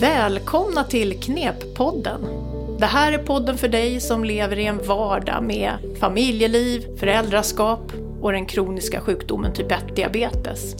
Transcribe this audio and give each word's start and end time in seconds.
Välkomna 0.00 0.84
till 0.84 1.20
Kneppodden. 1.20 2.20
Det 2.78 2.86
här 2.86 3.12
är 3.12 3.18
podden 3.18 3.58
för 3.58 3.68
dig 3.68 4.00
som 4.00 4.24
lever 4.24 4.58
i 4.58 4.66
en 4.66 4.86
vardag 4.86 5.44
med 5.44 5.72
familjeliv, 6.00 6.96
föräldraskap 6.96 7.92
och 8.20 8.32
den 8.32 8.46
kroniska 8.46 9.00
sjukdomen 9.00 9.52
typ 9.52 9.72
1-diabetes. 9.72 10.76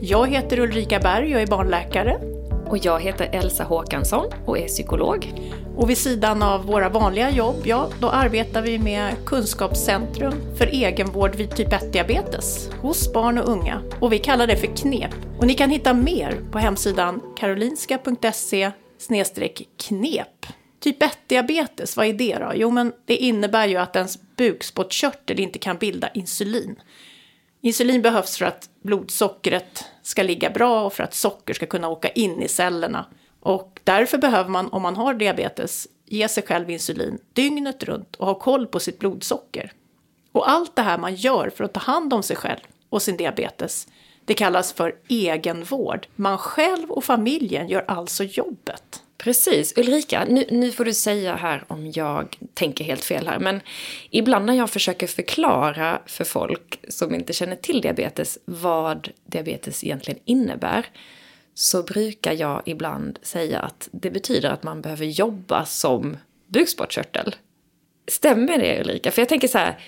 Jag 0.00 0.28
heter 0.28 0.60
Ulrika 0.60 0.98
Berg 0.98 1.34
och 1.34 1.40
är 1.40 1.46
barnläkare. 1.46 2.37
Och 2.68 2.78
jag 2.78 3.00
heter 3.00 3.28
Elsa 3.32 3.64
Håkansson 3.64 4.26
och 4.46 4.58
är 4.58 4.66
psykolog. 4.66 5.32
Och 5.76 5.90
vid 5.90 5.98
sidan 5.98 6.42
av 6.42 6.66
våra 6.66 6.88
vanliga 6.88 7.30
jobb, 7.30 7.56
ja, 7.64 7.88
då 8.00 8.08
arbetar 8.08 8.62
vi 8.62 8.78
med 8.78 9.14
Kunskapscentrum 9.26 10.32
för 10.58 10.66
egenvård 10.66 11.34
vid 11.34 11.56
typ 11.56 11.68
1-diabetes 11.68 12.70
hos 12.80 13.12
barn 13.12 13.38
och 13.38 13.48
unga. 13.48 13.82
Och 14.00 14.12
vi 14.12 14.18
kallar 14.18 14.46
det 14.46 14.56
för 14.56 14.76
KNEP. 14.76 15.10
Och 15.38 15.46
ni 15.46 15.54
kan 15.54 15.70
hitta 15.70 15.94
mer 15.94 16.40
på 16.52 16.58
hemsidan 16.58 17.20
karolinska.se 17.36 18.70
knep. 19.76 20.46
Typ 20.80 21.02
1-diabetes, 21.02 21.96
vad 21.96 22.06
är 22.06 22.12
det 22.12 22.38
då? 22.38 22.52
Jo, 22.54 22.70
men 22.70 22.92
det 23.06 23.16
innebär 23.16 23.66
ju 23.66 23.76
att 23.76 23.96
ens 23.96 24.18
bukspottkörtel 24.36 25.40
inte 25.40 25.58
kan 25.58 25.76
bilda 25.76 26.08
insulin. 26.08 26.76
Insulin 27.60 28.02
behövs 28.02 28.38
för 28.38 28.44
att 28.44 28.70
blodsockret 28.82 29.84
ska 30.02 30.22
ligga 30.22 30.50
bra 30.50 30.84
och 30.84 30.92
för 30.92 31.04
att 31.04 31.14
socker 31.14 31.54
ska 31.54 31.66
kunna 31.66 31.88
åka 31.88 32.08
in 32.08 32.42
i 32.42 32.48
cellerna. 32.48 33.06
Och 33.40 33.80
därför 33.84 34.18
behöver 34.18 34.50
man, 34.50 34.68
om 34.68 34.82
man 34.82 34.96
har 34.96 35.14
diabetes, 35.14 35.88
ge 36.04 36.28
sig 36.28 36.42
själv 36.42 36.70
insulin 36.70 37.18
dygnet 37.32 37.84
runt 37.84 38.16
och 38.16 38.26
ha 38.26 38.34
koll 38.34 38.66
på 38.66 38.80
sitt 38.80 38.98
blodsocker. 38.98 39.72
Och 40.32 40.50
allt 40.50 40.76
det 40.76 40.82
här 40.82 40.98
man 40.98 41.14
gör 41.14 41.50
för 41.50 41.64
att 41.64 41.72
ta 41.72 41.80
hand 41.80 42.12
om 42.12 42.22
sig 42.22 42.36
själv 42.36 42.60
och 42.88 43.02
sin 43.02 43.16
diabetes, 43.16 43.88
det 44.24 44.34
kallas 44.34 44.72
för 44.72 44.94
egenvård. 45.08 46.06
Man 46.16 46.38
själv 46.38 46.90
och 46.90 47.04
familjen 47.04 47.68
gör 47.68 47.84
alltså 47.88 48.24
jobbet. 48.24 49.02
Precis. 49.18 49.72
Ulrika, 49.76 50.24
nu, 50.28 50.44
nu, 50.50 50.72
får 50.72 50.84
du 50.84 50.94
säga 50.94 51.36
här 51.36 51.64
om 51.68 51.92
jag 51.94 52.38
tänker 52.54 52.84
helt 52.84 53.04
fel 53.04 53.26
här, 53.26 53.38
men 53.38 53.60
ibland 54.10 54.46
när 54.46 54.54
jag 54.54 54.70
försöker 54.70 55.06
förklara 55.06 56.02
för 56.06 56.24
folk 56.24 56.80
som 56.88 57.14
inte 57.14 57.32
känner 57.32 57.56
till 57.56 57.80
diabetes 57.80 58.38
vad 58.44 59.08
diabetes 59.26 59.84
egentligen 59.84 60.20
innebär, 60.24 60.86
så 61.54 61.82
brukar 61.82 62.32
jag 62.32 62.62
ibland 62.66 63.18
säga 63.22 63.60
att 63.60 63.88
det 63.92 64.10
betyder 64.10 64.50
att 64.50 64.62
man 64.62 64.82
behöver 64.82 65.04
jobba 65.04 65.64
som 65.64 66.16
bukspottkörtel. 66.46 67.36
Stämmer 68.08 68.58
det 68.58 68.80
Ulrika? 68.80 69.10
För 69.10 69.22
jag 69.22 69.28
tänker 69.28 69.48
så 69.48 69.58
här, 69.58 69.78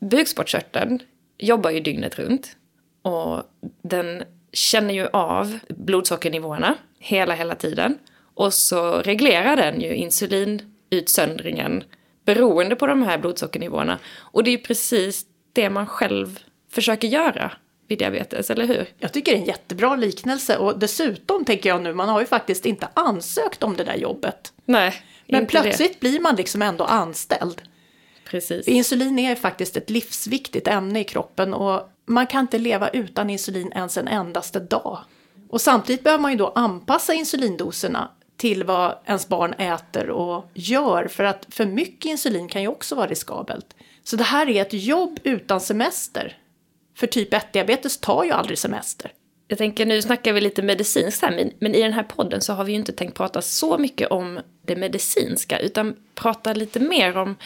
bukspottkörteln 0.00 1.02
jobbar 1.38 1.70
ju 1.70 1.80
dygnet 1.80 2.18
runt 2.18 2.56
och 3.02 3.42
den 3.82 4.22
känner 4.52 4.94
ju 4.94 5.06
av 5.06 5.58
blodsockernivåerna 5.68 6.74
hela, 6.98 7.34
hela 7.34 7.54
tiden. 7.54 7.98
Och 8.38 8.54
så 8.54 9.02
reglerar 9.02 9.56
den 9.56 9.80
ju 9.80 9.94
insulinutsöndringen 9.94 11.84
beroende 12.24 12.76
på 12.76 12.86
de 12.86 13.02
här 13.02 13.18
blodsockernivåerna. 13.18 13.98
Och 14.16 14.44
det 14.44 14.50
är 14.50 14.52
ju 14.52 14.58
precis 14.58 15.26
det 15.52 15.70
man 15.70 15.86
själv 15.86 16.38
försöker 16.70 17.08
göra 17.08 17.52
vid 17.88 17.98
diabetes, 17.98 18.50
eller 18.50 18.66
hur? 18.66 18.88
Jag 18.98 19.12
tycker 19.12 19.32
det 19.32 19.38
är 19.38 19.40
en 19.40 19.46
jättebra 19.46 19.96
liknelse 19.96 20.56
och 20.56 20.78
dessutom 20.78 21.44
tänker 21.44 21.68
jag 21.68 21.82
nu, 21.82 21.94
man 21.94 22.08
har 22.08 22.20
ju 22.20 22.26
faktiskt 22.26 22.66
inte 22.66 22.88
ansökt 22.94 23.62
om 23.62 23.76
det 23.76 23.84
där 23.84 23.96
jobbet. 23.96 24.52
Nej, 24.64 25.02
Men 25.26 25.46
plötsligt 25.46 25.92
det. 25.92 26.00
blir 26.00 26.20
man 26.20 26.36
liksom 26.36 26.62
ändå 26.62 26.84
anställd. 26.84 27.62
Precis. 28.24 28.68
Insulin 28.68 29.18
är 29.18 29.34
faktiskt 29.34 29.76
ett 29.76 29.90
livsviktigt 29.90 30.68
ämne 30.68 31.00
i 31.00 31.04
kroppen 31.04 31.54
och 31.54 31.90
man 32.06 32.26
kan 32.26 32.40
inte 32.40 32.58
leva 32.58 32.88
utan 32.88 33.30
insulin 33.30 33.72
ens 33.72 33.96
en 33.96 34.08
endaste 34.08 34.60
dag. 34.60 34.98
Och 35.50 35.60
samtidigt 35.60 36.04
behöver 36.04 36.22
man 36.22 36.30
ju 36.30 36.38
då 36.38 36.52
anpassa 36.54 37.14
insulindoserna 37.14 38.10
till 38.38 38.64
vad 38.64 38.98
ens 39.04 39.28
barn 39.28 39.52
äter 39.52 40.10
och 40.10 40.50
gör. 40.54 41.08
För 41.08 41.24
att 41.24 41.46
för 41.50 41.66
mycket 41.66 42.04
insulin 42.04 42.48
kan 42.48 42.62
ju 42.62 42.68
också 42.68 42.94
vara 42.94 43.06
riskabelt. 43.06 43.66
Så 44.04 44.16
det 44.16 44.24
här 44.24 44.48
är 44.48 44.62
ett 44.62 44.72
jobb 44.72 45.18
utan 45.22 45.60
semester. 45.60 46.36
För 46.96 47.06
typ 47.06 47.32
1-diabetes 47.32 48.00
tar 48.00 48.24
ju 48.24 48.30
aldrig 48.30 48.58
semester. 48.58 49.12
Jag 49.48 49.58
tänker, 49.58 49.86
nu 49.86 50.02
snackar 50.02 50.32
vi 50.32 50.40
lite 50.40 50.62
medicinskt 50.62 51.22
här, 51.22 51.50
men 51.58 51.74
i 51.74 51.82
den 51.82 51.92
här 51.92 52.02
podden 52.02 52.40
så 52.40 52.52
har 52.52 52.64
vi 52.64 52.72
ju 52.72 52.78
inte 52.78 52.92
tänkt 52.92 53.16
prata 53.16 53.42
så 53.42 53.78
mycket 53.78 54.08
om 54.08 54.40
det 54.66 54.76
medicinska, 54.76 55.58
utan 55.58 55.96
prata 56.14 56.52
lite 56.52 56.80
mer 56.80 57.16
om 57.16 57.36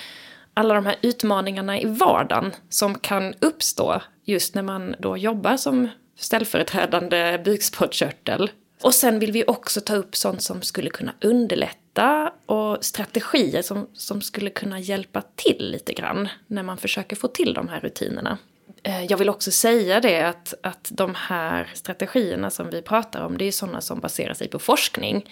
alla 0.54 0.74
de 0.74 0.86
här 0.86 0.96
utmaningarna 1.02 1.80
i 1.80 1.84
vardagen 1.84 2.52
som 2.68 2.98
kan 2.98 3.34
uppstå 3.40 4.02
just 4.24 4.54
när 4.54 4.62
man 4.62 4.94
då 4.98 5.16
jobbar 5.16 5.56
som 5.56 5.88
ställföreträdande 6.18 7.40
bukspottkörtel 7.44 8.50
och 8.82 8.94
sen 8.94 9.18
vill 9.18 9.32
vi 9.32 9.44
också 9.46 9.80
ta 9.80 9.94
upp 9.94 10.16
sånt 10.16 10.42
som 10.42 10.62
skulle 10.62 10.90
kunna 10.90 11.14
underlätta 11.20 12.32
och 12.46 12.84
strategier 12.84 13.62
som, 13.62 13.88
som 13.94 14.22
skulle 14.22 14.50
kunna 14.50 14.80
hjälpa 14.80 15.22
till 15.36 15.70
lite 15.70 15.92
grann 15.92 16.28
när 16.46 16.62
man 16.62 16.78
försöker 16.78 17.16
få 17.16 17.28
till 17.28 17.54
de 17.54 17.68
här 17.68 17.80
rutinerna. 17.80 18.38
Eh, 18.82 19.04
jag 19.04 19.18
vill 19.18 19.28
också 19.28 19.50
säga 19.50 20.00
det 20.00 20.22
att, 20.22 20.54
att 20.62 20.88
de 20.92 21.14
här 21.14 21.70
strategierna 21.74 22.50
som 22.50 22.70
vi 22.70 22.82
pratar 22.82 23.20
om, 23.24 23.38
det 23.38 23.44
är 23.44 23.52
sådana 23.52 23.80
som 23.80 24.00
baserar 24.00 24.34
sig 24.34 24.48
på 24.48 24.58
forskning 24.58 25.30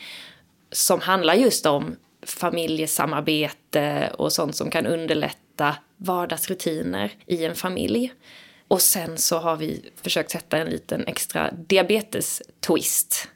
som 0.72 1.00
handlar 1.00 1.34
just 1.34 1.66
om 1.66 1.97
familjesamarbete 2.22 4.12
och 4.19 4.33
sånt 4.33 4.56
som 4.56 4.71
kan 4.71 4.87
underlätta 4.87 5.77
vardagsrutiner 5.97 7.12
i 7.27 7.44
en 7.44 7.55
familj. 7.55 8.12
Och 8.69 8.83
sen 8.83 9.19
så 9.19 9.39
har 9.39 9.56
vi 9.56 9.91
försökt 10.03 10.31
sätta 10.31 10.59
en 10.59 10.69
liten 10.69 11.06
extra 11.06 11.50
diabetes-twist 11.50 13.28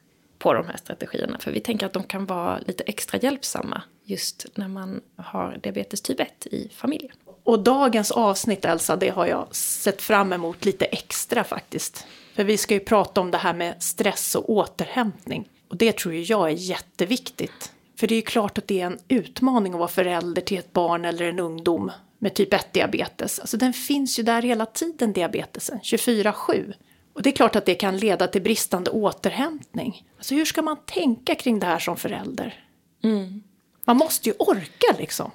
på 0.45 0.55
de 0.55 0.67
här 0.67 0.77
strategierna. 0.77 1.39
För 1.39 1.51
vi 1.51 1.61
tänker 1.61 1.87
att 1.87 1.93
de 1.93 2.03
kan 2.03 2.27
vara 2.27 2.59
lite 2.67 2.85
extra 2.85 3.19
hjälpsamma 3.19 3.83
just 4.05 4.47
när 4.55 4.69
man 4.69 5.01
har 5.17 5.59
diabetes 5.63 6.01
typ 6.01 6.21
1 6.21 6.47
i 6.47 6.71
familjen. 6.75 7.13
Och 7.45 7.63
dagens 7.63 8.11
avsnitt 8.11 8.65
Elsa, 8.65 8.97
det 8.97 9.09
har 9.09 9.27
jag 9.27 9.55
sett 9.55 10.03
fram 10.03 10.33
emot 10.33 10.65
lite 10.65 10.85
extra 10.85 11.45
faktiskt. 11.45 12.07
För 12.35 12.45
vi 12.45 12.57
ska 12.57 12.75
ju 12.75 12.81
prata 12.81 13.21
om 13.21 13.31
det 13.31 13.39
här 13.39 13.55
med 13.55 13.83
stress 13.83 14.35
och 14.35 14.51
återhämtning. 14.51 15.49
Och 15.69 15.77
det 15.77 15.97
tror 15.97 16.15
ju 16.15 16.23
jag 16.23 16.51
är 16.51 16.55
jätteviktigt. 16.55 17.73
För 17.97 18.07
det 18.07 18.15
är 18.15 18.17
ju 18.17 18.23
klart 18.23 18.59
att 18.59 18.69
det 18.69 18.81
är 18.81 18.87
en 18.87 18.99
utmaning 19.09 19.73
att 19.73 19.79
vara 19.79 19.89
förälder 19.89 20.43
till 20.43 20.59
ett 20.59 20.73
barn 20.73 21.05
eller 21.05 21.25
en 21.25 21.39
ungdom 21.39 21.91
med 22.19 22.35
typ 22.35 22.53
1-diabetes. 22.53 23.41
Alltså 23.41 23.57
den 23.57 23.73
finns 23.73 24.19
ju 24.19 24.23
där 24.23 24.43
hela 24.43 24.67
tiden, 24.67 25.13
diabetesen, 25.13 25.81
24-7. 25.83 26.75
Och 27.15 27.23
det 27.23 27.31
är 27.31 27.37
klart 27.37 27.57
att 27.57 27.67
det 27.67 27.75
kan 27.75 27.97
leda 27.97 28.27
till 28.27 28.43
bristande 28.43 28.91
återhämtning. 28.91 30.07
Alltså 30.17 30.35
hur 30.35 30.45
ska 30.45 30.63
man 30.63 30.77
tänka 30.87 31.35
kring 31.35 31.61
det 31.61 31.67
här 31.67 31.79
som 31.79 31.97
förälder? 31.97 32.65
Mm. 33.03 33.43
Man 33.85 33.97
måste 33.97 34.29
ju 34.29 34.35
orka 34.39 34.99
liksom. 34.99 35.31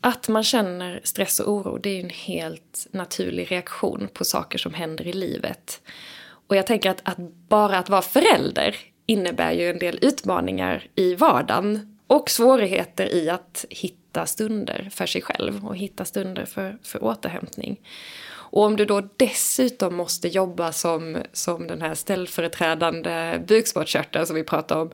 Att 0.00 0.28
man 0.28 0.44
känner 0.44 1.00
stress 1.04 1.40
och 1.40 1.52
oro, 1.52 1.78
det 1.78 1.90
är 1.90 2.00
en 2.00 2.10
helt 2.10 2.86
naturlig 2.90 3.52
reaktion 3.52 4.08
på 4.12 4.24
saker 4.24 4.58
som 4.58 4.74
händer 4.74 5.06
i 5.06 5.12
livet. 5.12 5.80
Och 6.48 6.56
jag 6.56 6.66
tänker 6.66 6.90
att, 6.90 7.00
att 7.02 7.18
bara 7.48 7.78
att 7.78 7.88
vara 7.88 8.02
förälder 8.02 8.76
innebär 9.06 9.52
ju 9.52 9.70
en 9.70 9.78
del 9.78 9.98
utmaningar 10.02 10.88
i 10.94 11.14
vardagen 11.14 11.98
och 12.06 12.30
svårigheter 12.30 13.14
i 13.14 13.30
att 13.30 13.64
hitta 13.70 14.26
stunder 14.26 14.88
för 14.92 15.06
sig 15.06 15.22
själv 15.22 15.66
och 15.66 15.76
hitta 15.76 16.04
stunder 16.04 16.44
för, 16.44 16.78
för 16.82 17.04
återhämtning. 17.04 17.80
Och 18.48 18.62
om 18.62 18.76
du 18.76 18.84
då 18.84 19.08
dessutom 19.16 19.94
måste 19.94 20.28
jobba 20.28 20.72
som, 20.72 21.18
som 21.32 21.66
den 21.66 21.82
här 21.82 21.94
ställföreträdande 21.94 23.44
bukspottkörteln 23.46 24.26
som 24.26 24.36
vi 24.36 24.44
pratade 24.44 24.80
om, 24.80 24.90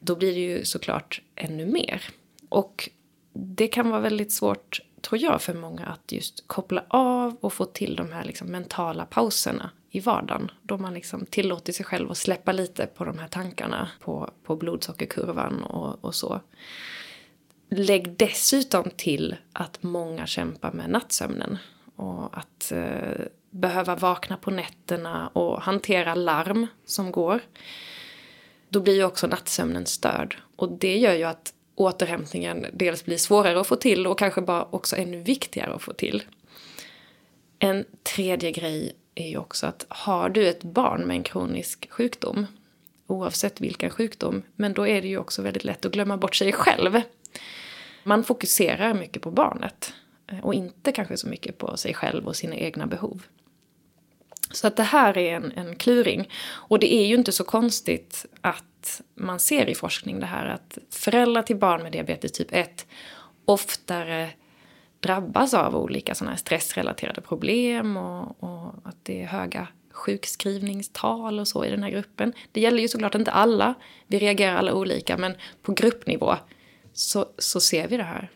då 0.00 0.16
blir 0.16 0.34
det 0.34 0.40
ju 0.40 0.64
såklart 0.64 1.22
ännu 1.34 1.66
mer. 1.66 2.02
Och 2.48 2.90
det 3.32 3.68
kan 3.68 3.90
vara 3.90 4.00
väldigt 4.00 4.32
svårt, 4.32 4.80
tror 5.00 5.22
jag, 5.22 5.42
för 5.42 5.54
många 5.54 5.86
att 5.86 6.12
just 6.12 6.44
koppla 6.46 6.84
av 6.88 7.36
och 7.40 7.52
få 7.52 7.64
till 7.64 7.96
de 7.96 8.12
här 8.12 8.24
liksom 8.24 8.48
mentala 8.48 9.04
pauserna 9.04 9.70
i 9.90 10.00
vardagen. 10.00 10.50
Då 10.62 10.78
man 10.78 10.94
liksom 10.94 11.26
tillåter 11.26 11.72
sig 11.72 11.86
själv 11.86 12.10
att 12.10 12.18
släppa 12.18 12.52
lite 12.52 12.86
på 12.86 13.04
de 13.04 13.18
här 13.18 13.28
tankarna 13.28 13.88
på, 14.00 14.30
på 14.44 14.56
blodsockerkurvan 14.56 15.62
och, 15.62 16.04
och 16.04 16.14
så. 16.14 16.40
Lägg 17.70 18.16
dessutom 18.16 18.90
till 18.96 19.36
att 19.52 19.82
många 19.82 20.26
kämpar 20.26 20.72
med 20.72 20.90
nattsömnen. 20.90 21.58
Och 21.98 22.38
att 22.38 22.72
eh, 22.72 23.24
behöva 23.50 23.96
vakna 23.96 24.36
på 24.36 24.50
nätterna 24.50 25.28
och 25.28 25.62
hantera 25.62 26.14
larm 26.14 26.66
som 26.84 27.12
går. 27.12 27.40
Då 28.68 28.80
blir 28.80 28.94
ju 28.94 29.04
också 29.04 29.26
nattsömnen 29.26 29.86
störd. 29.86 30.36
Och 30.56 30.72
det 30.72 30.98
gör 30.98 31.14
ju 31.14 31.24
att 31.24 31.54
återhämtningen 31.74 32.66
dels 32.72 33.04
blir 33.04 33.16
svårare 33.16 33.60
att 33.60 33.66
få 33.66 33.76
till 33.76 34.06
och 34.06 34.18
kanske 34.18 34.40
bara 34.40 34.64
också 34.70 34.96
ännu 34.96 35.22
viktigare 35.22 35.74
att 35.74 35.82
få 35.82 35.92
till. 35.92 36.22
En 37.58 37.84
tredje 38.02 38.52
grej 38.52 38.92
är 39.14 39.28
ju 39.28 39.38
också 39.38 39.66
att 39.66 39.86
har 39.88 40.28
du 40.28 40.48
ett 40.48 40.62
barn 40.62 41.06
med 41.06 41.16
en 41.16 41.22
kronisk 41.22 41.90
sjukdom, 41.90 42.46
oavsett 43.06 43.60
vilken 43.60 43.90
sjukdom, 43.90 44.42
men 44.56 44.72
då 44.72 44.86
är 44.86 45.02
det 45.02 45.08
ju 45.08 45.18
också 45.18 45.42
väldigt 45.42 45.64
lätt 45.64 45.84
att 45.84 45.92
glömma 45.92 46.16
bort 46.16 46.36
sig 46.36 46.52
själv. 46.52 47.00
Man 48.04 48.24
fokuserar 48.24 48.94
mycket 48.94 49.22
på 49.22 49.30
barnet. 49.30 49.92
Och 50.42 50.54
inte 50.54 50.92
kanske 50.92 51.16
så 51.16 51.28
mycket 51.28 51.58
på 51.58 51.76
sig 51.76 51.94
själv 51.94 52.26
och 52.26 52.36
sina 52.36 52.56
egna 52.56 52.86
behov. 52.86 53.22
Så 54.50 54.66
att 54.66 54.76
det 54.76 54.82
här 54.82 55.18
är 55.18 55.36
en, 55.36 55.52
en 55.52 55.76
kluring. 55.76 56.30
Och 56.44 56.78
det 56.78 56.94
är 56.94 57.06
ju 57.06 57.14
inte 57.14 57.32
så 57.32 57.44
konstigt 57.44 58.26
att 58.40 58.64
att 58.78 59.02
man 59.14 59.40
ser 59.40 59.68
i 59.68 59.74
forskning 59.74 60.20
det 60.20 60.26
här 60.26 60.46
att 60.46 60.78
föräldrar 60.90 61.42
till 61.42 61.56
barn 61.56 61.82
med 61.82 61.92
diabetes 61.92 62.32
typ 62.32 62.48
1 62.50 62.86
oftare 63.44 64.30
drabbas 65.00 65.54
av 65.54 65.76
olika 65.76 66.14
sådana 66.14 66.30
här 66.30 66.38
stressrelaterade 66.38 67.20
problem 67.20 67.96
och, 67.96 68.42
och, 68.42 68.74
att 68.84 68.96
det 69.02 69.22
är 69.22 69.26
höga 69.26 69.68
sjukskrivningstal 69.90 71.38
och 71.38 71.48
så 71.48 71.64
i 71.64 71.70
den 71.70 71.82
här 71.82 71.90
gruppen. 71.90 72.32
Det 72.52 72.60
gäller 72.60 72.82
ju 72.82 72.88
såklart 72.88 73.14
inte 73.14 73.30
alla, 73.30 73.74
vi 74.06 74.18
reagerar 74.18 74.56
alla 74.56 74.74
olika, 74.74 75.16
men 75.16 75.34
på 75.62 75.72
gruppnivå 75.72 76.36
så, 76.92 77.26
så 77.38 77.60
ser 77.60 77.88
vi 77.88 77.96
det 77.96 78.02
här. 78.02 78.30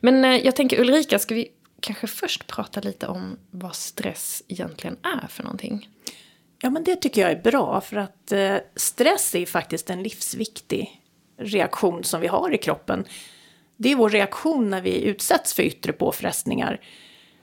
Men 0.00 0.24
eh, 0.24 0.36
jag 0.36 0.56
tänker 0.56 0.80
Ulrika, 0.80 1.18
ska 1.18 1.34
vi 1.34 1.48
kanske 1.80 2.06
först 2.06 2.46
prata 2.46 2.80
lite 2.80 3.06
om 3.06 3.38
vad 3.50 3.76
stress 3.76 4.42
egentligen 4.48 4.96
är 5.02 5.26
för 5.28 5.42
någonting? 5.42 5.88
Ja, 6.62 6.70
men 6.70 6.84
det 6.84 6.96
tycker 6.96 7.20
jag 7.20 7.30
är 7.30 7.42
bra, 7.42 7.80
för 7.80 7.96
att 7.96 8.32
eh, 8.32 8.56
stress 8.76 9.34
är 9.34 9.38
ju 9.38 9.46
faktiskt 9.46 9.90
en 9.90 10.02
livsviktig 10.02 11.02
reaktion 11.38 12.04
som 12.04 12.20
vi 12.20 12.26
har 12.26 12.54
i 12.54 12.58
kroppen. 12.58 13.04
Det 13.76 13.92
är 13.92 13.96
vår 13.96 14.10
reaktion 14.10 14.70
när 14.70 14.80
vi 14.80 15.02
utsätts 15.02 15.54
för 15.54 15.62
yttre 15.62 15.92
påfrestningar. 15.92 16.80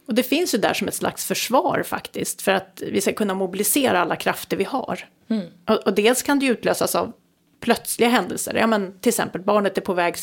Och 0.08 0.14
det 0.14 0.24
finns 0.24 0.54
ju 0.54 0.58
där 0.58 0.74
som 0.74 0.88
ett 0.88 0.96
slags 0.96 1.26
försvar 1.26 1.84
faktiskt, 1.86 2.42
för 2.42 2.52
att 2.52 2.84
vi 2.92 3.02
ska 3.02 3.14
kunna 3.14 3.34
mobilisera 3.34 4.02
alla 4.02 4.16
krafter 4.16 4.58
vi 4.58 4.64
har. 4.64 5.10
Mm. 5.30 5.48
Och, 5.68 5.76
och, 5.76 5.94
dels 5.94 6.24
kan 6.24 6.40
det 6.40 6.46
utlösas 6.46 6.96
av 6.96 7.14
plötsliga 7.60 8.10
händelser, 8.10 8.56
ja 8.56 8.68
men 8.68 9.00
till 9.00 9.10
exempel 9.10 9.42
barnet 9.42 9.78
är 9.78 9.82
på 9.82 9.94
väg 9.94 10.16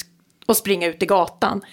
och 0.47 0.57
springa 0.57 0.87
ut 0.87 1.03
i 1.03 1.07
gatan. 1.07 1.65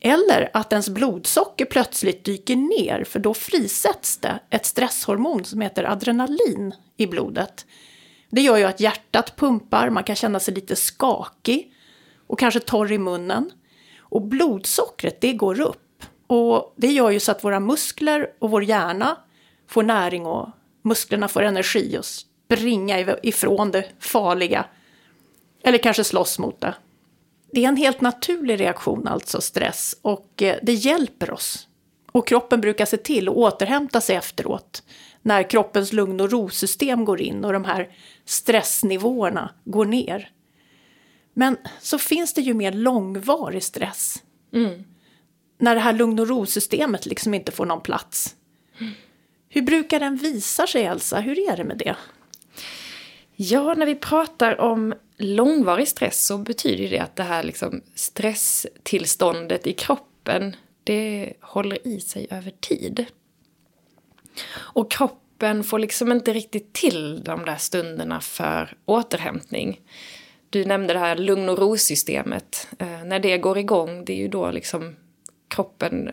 Eller 0.00 0.50
att 0.54 0.72
ens 0.72 0.88
blodsocker 0.88 1.64
plötsligt 1.64 2.24
dyker 2.24 2.56
ner, 2.56 3.04
för 3.04 3.18
då 3.18 3.34
frisätts 3.34 4.18
det 4.18 4.40
ett 4.50 4.66
stresshormon 4.66 5.44
som 5.44 5.60
heter 5.60 5.84
adrenalin 5.84 6.74
i 6.96 7.06
blodet. 7.06 7.66
Det 8.30 8.40
gör 8.40 8.56
ju 8.56 8.64
att 8.64 8.80
hjärtat 8.80 9.36
pumpar, 9.36 9.90
man 9.90 10.04
kan 10.04 10.16
känna 10.16 10.40
sig 10.40 10.54
lite 10.54 10.76
skakig 10.76 11.72
och 12.26 12.38
kanske 12.38 12.60
torr 12.60 12.92
i 12.92 12.98
munnen. 12.98 13.50
Och 13.98 14.22
blodsockret, 14.22 15.20
det 15.20 15.32
går 15.32 15.60
upp. 15.60 16.04
Och 16.26 16.74
det 16.76 16.92
gör 16.92 17.10
ju 17.10 17.20
så 17.20 17.32
att 17.32 17.44
våra 17.44 17.60
muskler 17.60 18.30
och 18.38 18.50
vår 18.50 18.64
hjärna 18.64 19.16
får 19.68 19.82
näring 19.82 20.26
och 20.26 20.48
musklerna 20.82 21.28
får 21.28 21.42
energi 21.42 21.96
att 21.96 22.04
springa 22.04 23.16
ifrån 23.22 23.70
det 23.70 23.84
farliga. 23.98 24.64
Eller 25.62 25.78
kanske 25.78 26.04
slåss 26.04 26.38
mot 26.38 26.60
det. 26.60 26.74
Det 27.52 27.64
är 27.64 27.68
en 27.68 27.76
helt 27.76 28.00
naturlig 28.00 28.60
reaktion, 28.60 29.06
alltså 29.08 29.40
stress, 29.40 29.96
och 30.02 30.42
eh, 30.42 30.56
det 30.62 30.72
hjälper 30.72 31.30
oss. 31.30 31.68
Och 32.12 32.26
kroppen 32.26 32.60
brukar 32.60 32.86
se 32.86 32.96
till 32.96 33.28
att 33.28 33.34
återhämta 33.34 34.00
sig 34.00 34.16
efteråt 34.16 34.82
när 35.26 35.50
kroppens 35.50 35.92
lugn 35.92 36.20
och 36.20 36.30
rosystem 36.30 37.04
går 37.04 37.20
in 37.20 37.44
och 37.44 37.52
de 37.52 37.64
här 37.64 37.88
stressnivåerna 38.24 39.50
går 39.64 39.84
ner. 39.84 40.30
Men 41.34 41.56
så 41.80 41.98
finns 41.98 42.34
det 42.34 42.40
ju 42.40 42.54
mer 42.54 42.72
långvarig 42.72 43.62
stress. 43.62 44.22
Mm. 44.52 44.84
När 45.58 45.74
det 45.74 45.80
här 45.80 45.92
lugn 45.92 46.18
och 46.18 46.28
ro-systemet 46.28 47.06
liksom 47.06 47.34
inte 47.34 47.52
får 47.52 47.66
någon 47.66 47.80
plats. 47.80 48.34
Mm. 48.78 48.92
Hur 49.48 49.62
brukar 49.62 50.00
den 50.00 50.16
visa 50.16 50.66
sig, 50.66 50.84
Elsa? 50.84 51.20
Hur 51.20 51.50
är 51.50 51.56
det 51.56 51.64
med 51.64 51.78
det? 51.78 51.96
Ja, 53.38 53.74
när 53.74 53.86
vi 53.86 53.94
pratar 53.94 54.60
om 54.60 54.94
långvarig 55.16 55.88
stress 55.88 56.26
så 56.26 56.38
betyder 56.38 56.90
det 56.90 56.98
att 56.98 57.16
det 57.16 57.22
här 57.22 57.42
liksom 57.42 57.82
stresstillståndet 57.94 59.66
i 59.66 59.72
kroppen, 59.72 60.56
det 60.84 61.32
håller 61.40 61.88
i 61.88 62.00
sig 62.00 62.26
över 62.30 62.50
tid. 62.50 63.06
Och 64.54 64.90
kroppen 64.90 65.64
får 65.64 65.78
liksom 65.78 66.12
inte 66.12 66.32
riktigt 66.32 66.72
till 66.72 67.24
de 67.24 67.44
där 67.44 67.56
stunderna 67.56 68.20
för 68.20 68.76
återhämtning. 68.84 69.80
Du 70.50 70.64
nämnde 70.64 70.92
det 70.92 70.98
här 70.98 71.16
lugn 71.16 71.48
och 71.48 71.58
ro-systemet. 71.58 72.68
Eh, 72.78 73.04
när 73.04 73.18
det 73.18 73.38
går 73.38 73.58
igång, 73.58 74.04
det 74.04 74.12
är 74.12 74.16
ju 74.16 74.28
då 74.28 74.50
liksom 74.50 74.96
kroppen 75.48 76.10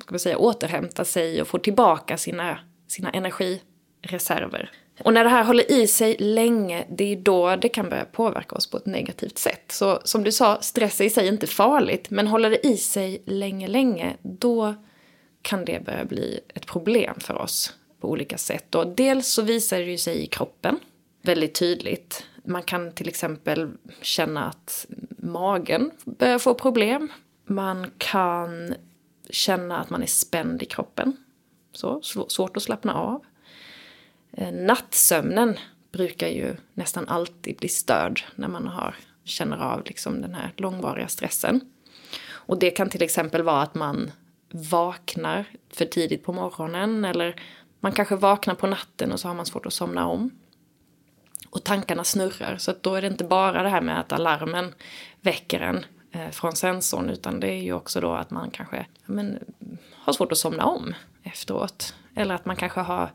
ska 0.00 0.12
man 0.12 0.18
säga, 0.20 0.38
återhämtar 0.38 1.04
sig 1.04 1.42
och 1.42 1.48
får 1.48 1.58
tillbaka 1.58 2.16
sina, 2.16 2.58
sina 2.88 3.10
energireserver. 3.10 4.70
Och 5.04 5.14
när 5.14 5.24
det 5.24 5.30
här 5.30 5.44
håller 5.44 5.72
i 5.72 5.86
sig 5.86 6.16
länge, 6.18 6.86
det 6.90 7.12
är 7.12 7.16
då 7.16 7.56
det 7.56 7.68
kan 7.68 7.88
börja 7.88 8.04
påverka 8.04 8.56
oss 8.56 8.70
på 8.70 8.76
ett 8.76 8.86
negativt 8.86 9.38
sätt. 9.38 9.72
Så 9.72 10.00
som 10.04 10.24
du 10.24 10.32
sa, 10.32 10.58
stress 10.60 11.00
är 11.00 11.04
i 11.04 11.10
sig 11.10 11.28
inte 11.28 11.46
farligt, 11.46 12.10
men 12.10 12.26
håller 12.26 12.50
det 12.50 12.66
i 12.66 12.76
sig 12.76 13.22
länge, 13.26 13.68
länge, 13.68 14.16
då 14.22 14.74
kan 15.42 15.64
det 15.64 15.84
börja 15.84 16.04
bli 16.04 16.40
ett 16.54 16.66
problem 16.66 17.14
för 17.20 17.34
oss 17.34 17.74
på 18.00 18.10
olika 18.10 18.38
sätt. 18.38 18.74
Och 18.74 18.86
dels 18.86 19.28
så 19.28 19.42
visar 19.42 19.78
det 19.78 19.84
ju 19.84 19.98
sig 19.98 20.22
i 20.22 20.26
kroppen 20.26 20.78
väldigt 21.22 21.54
tydligt. 21.54 22.24
Man 22.44 22.62
kan 22.62 22.92
till 22.92 23.08
exempel 23.08 23.70
känna 24.02 24.44
att 24.44 24.86
magen 25.18 25.90
börjar 26.04 26.38
få 26.38 26.54
problem. 26.54 27.12
Man 27.44 27.90
kan 27.98 28.74
känna 29.30 29.78
att 29.78 29.90
man 29.90 30.02
är 30.02 30.06
spänd 30.06 30.62
i 30.62 30.66
kroppen. 30.66 31.16
Så, 31.72 32.02
svårt 32.28 32.56
att 32.56 32.62
slappna 32.62 32.94
av. 32.94 33.24
Eh, 34.32 34.52
nattsömnen 34.52 35.58
brukar 35.92 36.28
ju 36.28 36.56
nästan 36.74 37.08
alltid 37.08 37.56
bli 37.56 37.68
störd 37.68 38.24
när 38.34 38.48
man 38.48 38.66
har, 38.66 38.94
känner 39.24 39.56
av 39.56 39.82
liksom 39.84 40.22
den 40.22 40.34
här 40.34 40.52
långvariga 40.56 41.08
stressen. 41.08 41.60
Och 42.28 42.58
det 42.58 42.70
kan 42.70 42.90
till 42.90 43.02
exempel 43.02 43.42
vara 43.42 43.62
att 43.62 43.74
man 43.74 44.10
vaknar 44.52 45.44
för 45.70 45.84
tidigt 45.84 46.24
på 46.24 46.32
morgonen 46.32 47.04
eller 47.04 47.42
man 47.80 47.92
kanske 47.92 48.16
vaknar 48.16 48.54
på 48.54 48.66
natten 48.66 49.12
och 49.12 49.20
så 49.20 49.28
har 49.28 49.34
man 49.34 49.46
svårt 49.46 49.66
att 49.66 49.72
somna 49.72 50.06
om. 50.06 50.30
Och 51.50 51.64
tankarna 51.64 52.04
snurrar, 52.04 52.56
så 52.56 52.74
då 52.80 52.94
är 52.94 53.02
det 53.02 53.08
inte 53.08 53.24
bara 53.24 53.62
det 53.62 53.68
här 53.68 53.80
med 53.80 54.00
att 54.00 54.12
alarmen 54.12 54.74
väcker 55.20 55.60
en 55.60 55.84
eh, 56.12 56.30
från 56.30 56.56
sensorn 56.56 57.10
utan 57.10 57.40
det 57.40 57.48
är 57.48 57.62
ju 57.62 57.72
också 57.72 58.00
då 58.00 58.12
att 58.12 58.30
man 58.30 58.50
kanske 58.50 58.86
men, 59.06 59.38
har 59.92 60.12
svårt 60.12 60.32
att 60.32 60.38
somna 60.38 60.64
om 60.64 60.94
efteråt. 61.22 61.94
Eller 62.14 62.34
att 62.34 62.44
man 62.44 62.56
kanske 62.56 62.80
har 62.80 63.10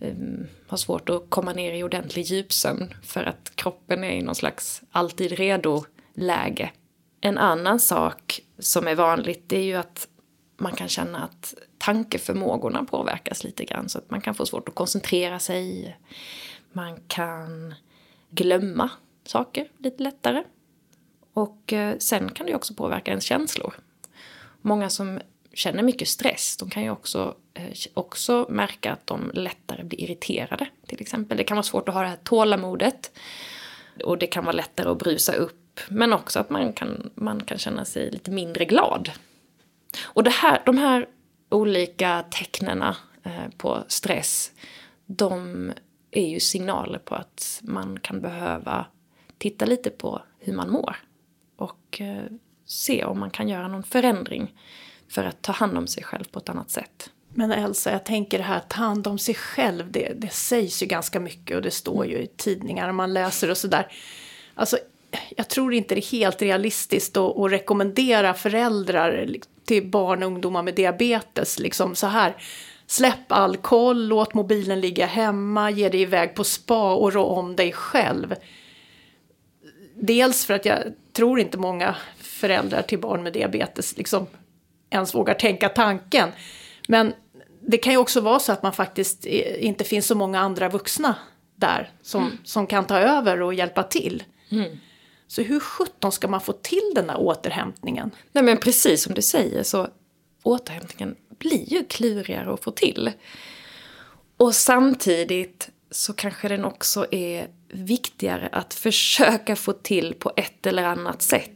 Ehm, 0.00 0.46
har 0.66 0.76
svårt 0.76 1.08
att 1.08 1.22
komma 1.28 1.52
ner 1.52 1.72
i 1.72 1.82
ordentlig 1.82 2.24
djupsömn 2.24 2.94
för 3.02 3.24
att 3.24 3.52
kroppen 3.54 4.04
är 4.04 4.10
i 4.10 4.22
någon 4.22 4.34
slags 4.34 4.82
alltid 4.90 5.32
redo-läge. 5.32 6.72
En 7.20 7.38
annan 7.38 7.80
sak 7.80 8.40
som 8.58 8.86
är 8.88 8.94
vanligt 8.94 9.42
det 9.46 9.58
är 9.58 9.64
ju 9.64 9.74
att 9.74 10.08
man 10.56 10.72
kan 10.72 10.88
känna 10.88 11.24
att 11.24 11.54
tankeförmågorna 11.78 12.84
påverkas 12.84 13.44
lite 13.44 13.64
grann 13.64 13.88
så 13.88 13.98
att 13.98 14.10
man 14.10 14.20
kan 14.20 14.34
få 14.34 14.46
svårt 14.46 14.68
att 14.68 14.74
koncentrera 14.74 15.38
sig. 15.38 15.96
Man 16.72 17.00
kan 17.06 17.74
glömma 18.30 18.90
saker 19.24 19.68
lite 19.78 20.02
lättare. 20.02 20.44
Och 21.32 21.72
eh, 21.72 21.96
sen 21.98 22.30
kan 22.30 22.46
det 22.46 22.54
också 22.54 22.74
påverka 22.74 23.10
ens 23.10 23.24
känslor. 23.24 23.74
Många 24.62 24.90
som 24.90 25.20
känner 25.56 25.82
mycket 25.82 26.08
stress, 26.08 26.56
de 26.56 26.70
kan 26.70 26.82
ju 26.82 26.90
också, 26.90 27.34
eh, 27.54 27.72
också 27.94 28.46
märka 28.48 28.92
att 28.92 29.06
de 29.06 29.30
lättare 29.34 29.84
blir 29.84 30.00
irriterade. 30.00 30.68
Till 30.86 31.00
exempel. 31.00 31.36
Det 31.38 31.44
kan 31.44 31.56
vara 31.56 31.62
svårt 31.62 31.88
att 31.88 31.94
ha 31.94 32.02
det 32.02 32.08
här 32.08 32.18
tålamodet. 32.24 33.18
Och 34.04 34.18
det 34.18 34.26
kan 34.26 34.44
vara 34.44 34.56
lättare 34.56 34.88
att 34.88 34.98
brusa 34.98 35.32
upp. 35.32 35.80
Men 35.88 36.12
också 36.12 36.40
att 36.40 36.50
man 36.50 36.72
kan, 36.72 37.10
man 37.14 37.44
kan 37.44 37.58
känna 37.58 37.84
sig 37.84 38.10
lite 38.10 38.30
mindre 38.30 38.64
glad. 38.64 39.10
Och 40.02 40.24
det 40.24 40.30
här, 40.30 40.62
de 40.66 40.78
här 40.78 41.08
olika 41.48 42.24
tecknena 42.30 42.96
eh, 43.22 43.48
på 43.56 43.84
stress, 43.88 44.52
de 45.06 45.72
är 46.10 46.28
ju 46.28 46.40
signaler 46.40 46.98
på 46.98 47.14
att 47.14 47.60
man 47.62 48.00
kan 48.00 48.20
behöva 48.20 48.86
titta 49.38 49.64
lite 49.64 49.90
på 49.90 50.22
hur 50.38 50.52
man 50.52 50.70
mår. 50.70 50.96
Och 51.56 52.00
eh, 52.00 52.24
se 52.66 53.04
om 53.04 53.20
man 53.20 53.30
kan 53.30 53.48
göra 53.48 53.68
någon 53.68 53.82
förändring 53.82 54.54
för 55.08 55.24
att 55.24 55.42
ta 55.42 55.52
hand 55.52 55.78
om 55.78 55.86
sig 55.86 56.02
själv 56.02 56.24
på 56.24 56.38
ett 56.38 56.48
annat 56.48 56.70
sätt. 56.70 57.10
Men 57.34 57.52
Elsa, 57.52 57.92
jag 57.92 58.04
tänker 58.04 58.38
det 58.38 58.44
här 58.44 58.56
att 58.56 58.70
ta 58.70 58.76
hand 58.76 59.06
om 59.06 59.18
sig 59.18 59.34
själv, 59.34 59.92
det, 59.92 60.12
det 60.16 60.32
sägs 60.32 60.82
ju 60.82 60.86
ganska 60.86 61.20
mycket 61.20 61.56
och 61.56 61.62
det 61.62 61.70
står 61.70 62.06
ju 62.06 62.18
i 62.18 62.26
tidningar 62.26 62.88
och 62.88 62.94
man 62.94 63.14
läser 63.14 63.50
och 63.50 63.56
sådär. 63.56 63.88
Alltså, 64.54 64.78
jag 65.36 65.48
tror 65.48 65.74
inte 65.74 65.94
det 65.94 66.00
är 66.00 66.18
helt 66.18 66.42
realistiskt 66.42 67.16
att, 67.16 67.38
att 67.38 67.50
rekommendera 67.50 68.34
föräldrar 68.34 69.36
till 69.64 69.90
barn 69.90 70.22
och 70.22 70.26
ungdomar 70.26 70.62
med 70.62 70.74
diabetes, 70.74 71.58
liksom 71.58 71.94
så 71.94 72.06
här. 72.06 72.36
Släpp 72.86 73.32
alkohol, 73.32 74.06
låt 74.06 74.34
mobilen 74.34 74.80
ligga 74.80 75.06
hemma, 75.06 75.70
ge 75.70 75.88
dig 75.88 76.00
iväg 76.00 76.34
på 76.34 76.44
spa 76.44 76.94
och 76.94 77.12
rå 77.12 77.24
om 77.24 77.56
dig 77.56 77.72
själv. 77.72 78.34
Dels 79.94 80.44
för 80.44 80.54
att 80.54 80.64
jag 80.64 80.78
tror 81.12 81.40
inte 81.40 81.58
många 81.58 81.96
föräldrar 82.18 82.82
till 82.82 82.98
barn 82.98 83.22
med 83.22 83.32
diabetes 83.32 83.96
liksom 83.96 84.26
ens 84.90 85.14
vågar 85.14 85.34
tänka 85.34 85.68
tanken. 85.68 86.32
Men 86.88 87.14
det 87.60 87.78
kan 87.78 87.92
ju 87.92 87.98
också 87.98 88.20
vara 88.20 88.38
så 88.38 88.52
att 88.52 88.62
man 88.62 88.72
faktiskt 88.72 89.26
inte 89.58 89.84
finns 89.84 90.06
så 90.06 90.14
många 90.14 90.40
andra 90.40 90.68
vuxna 90.68 91.14
där 91.56 91.90
som, 92.02 92.22
mm. 92.22 92.38
som 92.44 92.66
kan 92.66 92.86
ta 92.86 92.98
över 92.98 93.42
och 93.42 93.54
hjälpa 93.54 93.82
till. 93.82 94.22
Mm. 94.50 94.78
Så 95.28 95.42
hur 95.42 95.60
sjutton 95.60 96.12
ska 96.12 96.28
man 96.28 96.40
få 96.40 96.52
till 96.52 96.92
den 96.94 97.10
här 97.10 97.16
återhämtningen? 97.20 98.10
Nej 98.32 98.44
men 98.44 98.56
precis 98.56 99.02
som 99.02 99.14
du 99.14 99.22
säger 99.22 99.62
så 99.62 99.88
återhämtningen 100.42 101.16
blir 101.38 101.72
ju 101.72 101.84
klurigare 101.84 102.52
att 102.52 102.64
få 102.64 102.70
till. 102.70 103.12
Och 104.36 104.54
samtidigt 104.54 105.68
så 105.90 106.12
kanske 106.12 106.48
den 106.48 106.64
också 106.64 107.06
är 107.10 107.48
viktigare 107.68 108.48
att 108.52 108.74
försöka 108.74 109.56
få 109.56 109.72
till 109.72 110.14
på 110.14 110.32
ett 110.36 110.66
eller 110.66 110.84
annat 110.84 111.22
sätt. 111.22 111.50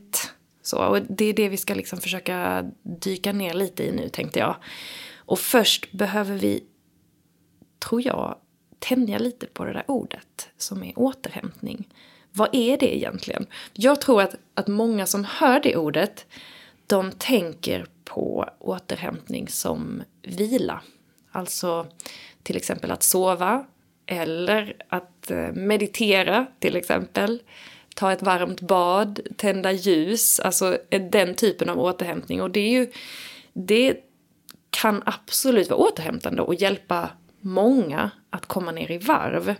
Så, 0.70 0.78
och 0.78 1.02
det 1.08 1.24
är 1.24 1.32
det 1.32 1.48
vi 1.48 1.56
ska 1.56 1.74
liksom 1.74 2.00
försöka 2.00 2.70
dyka 2.82 3.32
ner 3.32 3.54
lite 3.54 3.84
i 3.84 3.92
nu 3.92 4.08
tänkte 4.08 4.38
jag. 4.38 4.56
Och 5.16 5.38
först 5.38 5.92
behöver 5.92 6.36
vi, 6.36 6.64
tror 7.78 8.06
jag, 8.06 8.36
tänja 8.78 9.18
lite 9.18 9.46
på 9.46 9.64
det 9.64 9.72
där 9.72 9.84
ordet 9.86 10.48
som 10.56 10.84
är 10.84 10.92
återhämtning. 10.98 11.88
Vad 12.32 12.48
är 12.52 12.76
det 12.76 12.96
egentligen? 12.96 13.46
Jag 13.72 14.00
tror 14.00 14.22
att, 14.22 14.34
att 14.54 14.68
många 14.68 15.06
som 15.06 15.24
hör 15.24 15.60
det 15.60 15.76
ordet, 15.76 16.26
de 16.86 17.12
tänker 17.12 17.86
på 18.04 18.50
återhämtning 18.58 19.48
som 19.48 20.02
vila. 20.22 20.82
Alltså 21.32 21.86
till 22.42 22.56
exempel 22.56 22.90
att 22.90 23.02
sova 23.02 23.66
eller 24.06 24.76
att 24.88 25.30
eh, 25.30 25.52
meditera 25.52 26.46
till 26.58 26.76
exempel. 26.76 27.42
Ta 28.00 28.12
ett 28.12 28.22
varmt 28.22 28.60
bad, 28.60 29.20
tända 29.36 29.72
ljus, 29.72 30.40
alltså 30.40 30.78
eh, 30.90 31.02
den 31.02 31.34
typen 31.34 31.68
av 31.68 31.80
återhämtning. 31.80 32.42
Och 32.42 32.50
det 32.50 32.60
är 32.60 32.70
ju, 32.70 32.92
det 33.52 33.96
kan 34.70 35.02
absolut 35.06 35.70
vara 35.70 35.80
återhämtande 35.80 36.42
och 36.42 36.54
hjälpa 36.54 37.10
många 37.40 38.10
att 38.30 38.46
komma 38.46 38.72
ner 38.72 38.90
i 38.90 38.98
varv. 38.98 39.54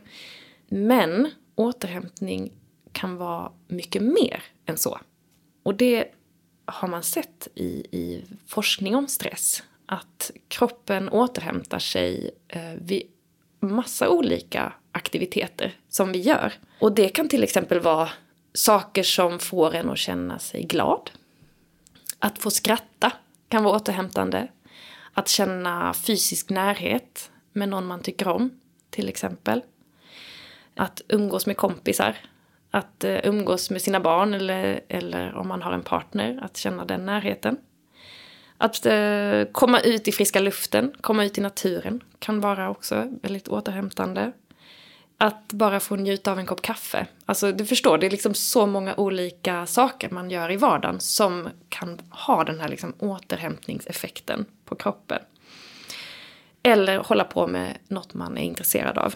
Men 0.69 1.31
återhämtning 1.55 2.53
kan 2.93 3.17
vara 3.17 3.53
mycket 3.69 4.03
mer 4.03 4.43
än 4.67 4.77
så. 4.77 4.99
Och 5.63 5.75
det 5.75 6.09
har 6.65 6.89
man 6.89 7.03
sett 7.03 7.49
i, 7.55 7.69
i 7.91 8.25
forskning 8.47 8.97
om 8.97 9.09
stress. 9.09 9.63
Att 9.87 10.31
kroppen 10.49 11.09
återhämtar 11.09 11.79
sig 11.79 12.31
eh, 12.49 12.75
vid 12.81 13.03
massa 13.61 14.09
olika 14.09 14.73
aktiviteter 14.93 15.73
som 15.89 16.13
vi 16.13 16.19
gör. 16.19 16.53
Och 16.79 16.93
det 16.93 17.09
kan 17.09 17.29
till 17.29 17.43
exempel 17.43 17.81
vara 17.81 18.09
saker 18.53 19.03
som 19.03 19.39
får 19.39 19.75
en 19.75 19.91
att 19.91 19.99
känna 19.99 20.39
sig 20.39 20.63
glad. 20.63 21.11
Att 22.19 22.39
få 22.39 22.51
skratta 22.51 23.13
kan 23.49 23.65
vara 23.65 23.77
återhämtande. 23.77 24.49
Att 25.15 25.29
känna 25.29 25.95
fysisk 25.95 26.51
närhet 26.51 27.31
med 27.53 27.69
någon 27.69 27.87
man 27.87 28.03
tycker 28.03 28.29
om, 28.29 28.61
till 28.91 29.09
exempel. 29.09 29.63
Att 30.77 31.03
umgås 31.09 31.47
med 31.47 31.57
kompisar. 31.57 32.17
Att 32.71 33.05
eh, 33.05 33.19
umgås 33.25 33.71
med 33.71 33.83
sina 33.83 34.01
barn 34.01 34.35
eller, 34.35 34.81
eller 34.89 35.35
om 35.35 35.49
man 35.49 35.63
har 35.63 35.73
en 35.73 35.83
partner, 35.83 36.41
att 36.43 36.57
känna 36.57 36.85
den 36.85 37.07
närheten. 37.07 37.57
Att 38.59 38.87
eh, 38.87 39.45
komma 39.53 39.81
ut 39.81 40.09
i 40.09 40.13
friska 40.13 40.41
luften, 40.41 40.95
komma 41.01 41.25
ut 41.25 41.39
i 41.39 41.41
naturen 41.41 42.01
kan 42.19 42.41
vara 42.41 42.71
också 42.71 43.09
väldigt 43.23 43.49
återhämtande. 43.49 44.33
Att 45.23 45.53
bara 45.53 45.81
få 45.81 45.97
njuta 45.97 46.33
av 46.33 46.39
en 46.39 46.47
kopp 46.47 46.63
kaffe. 46.63 47.07
Alltså 47.27 47.53
du 47.53 47.67
förstår, 47.67 47.99
det 47.99 48.07
är 48.07 48.11
liksom 48.11 48.35
så 48.35 48.67
många 48.67 48.95
olika 48.95 49.67
saker 49.67 50.11
man 50.11 50.31
gör 50.31 50.51
i 50.51 50.57
vardagen 50.57 51.01
som 51.01 51.49
kan 51.69 52.01
ha 52.11 52.45
den 52.45 52.61
här 52.61 52.69
liksom 52.69 52.95
återhämtningseffekten 52.99 54.45
på 54.65 54.75
kroppen. 54.75 55.19
Eller 56.63 56.99
hålla 56.99 57.25
på 57.25 57.47
med 57.47 57.79
något 57.89 58.15
man 58.15 58.39
är 58.39 58.43
intresserad 58.43 58.99
av. 58.99 59.15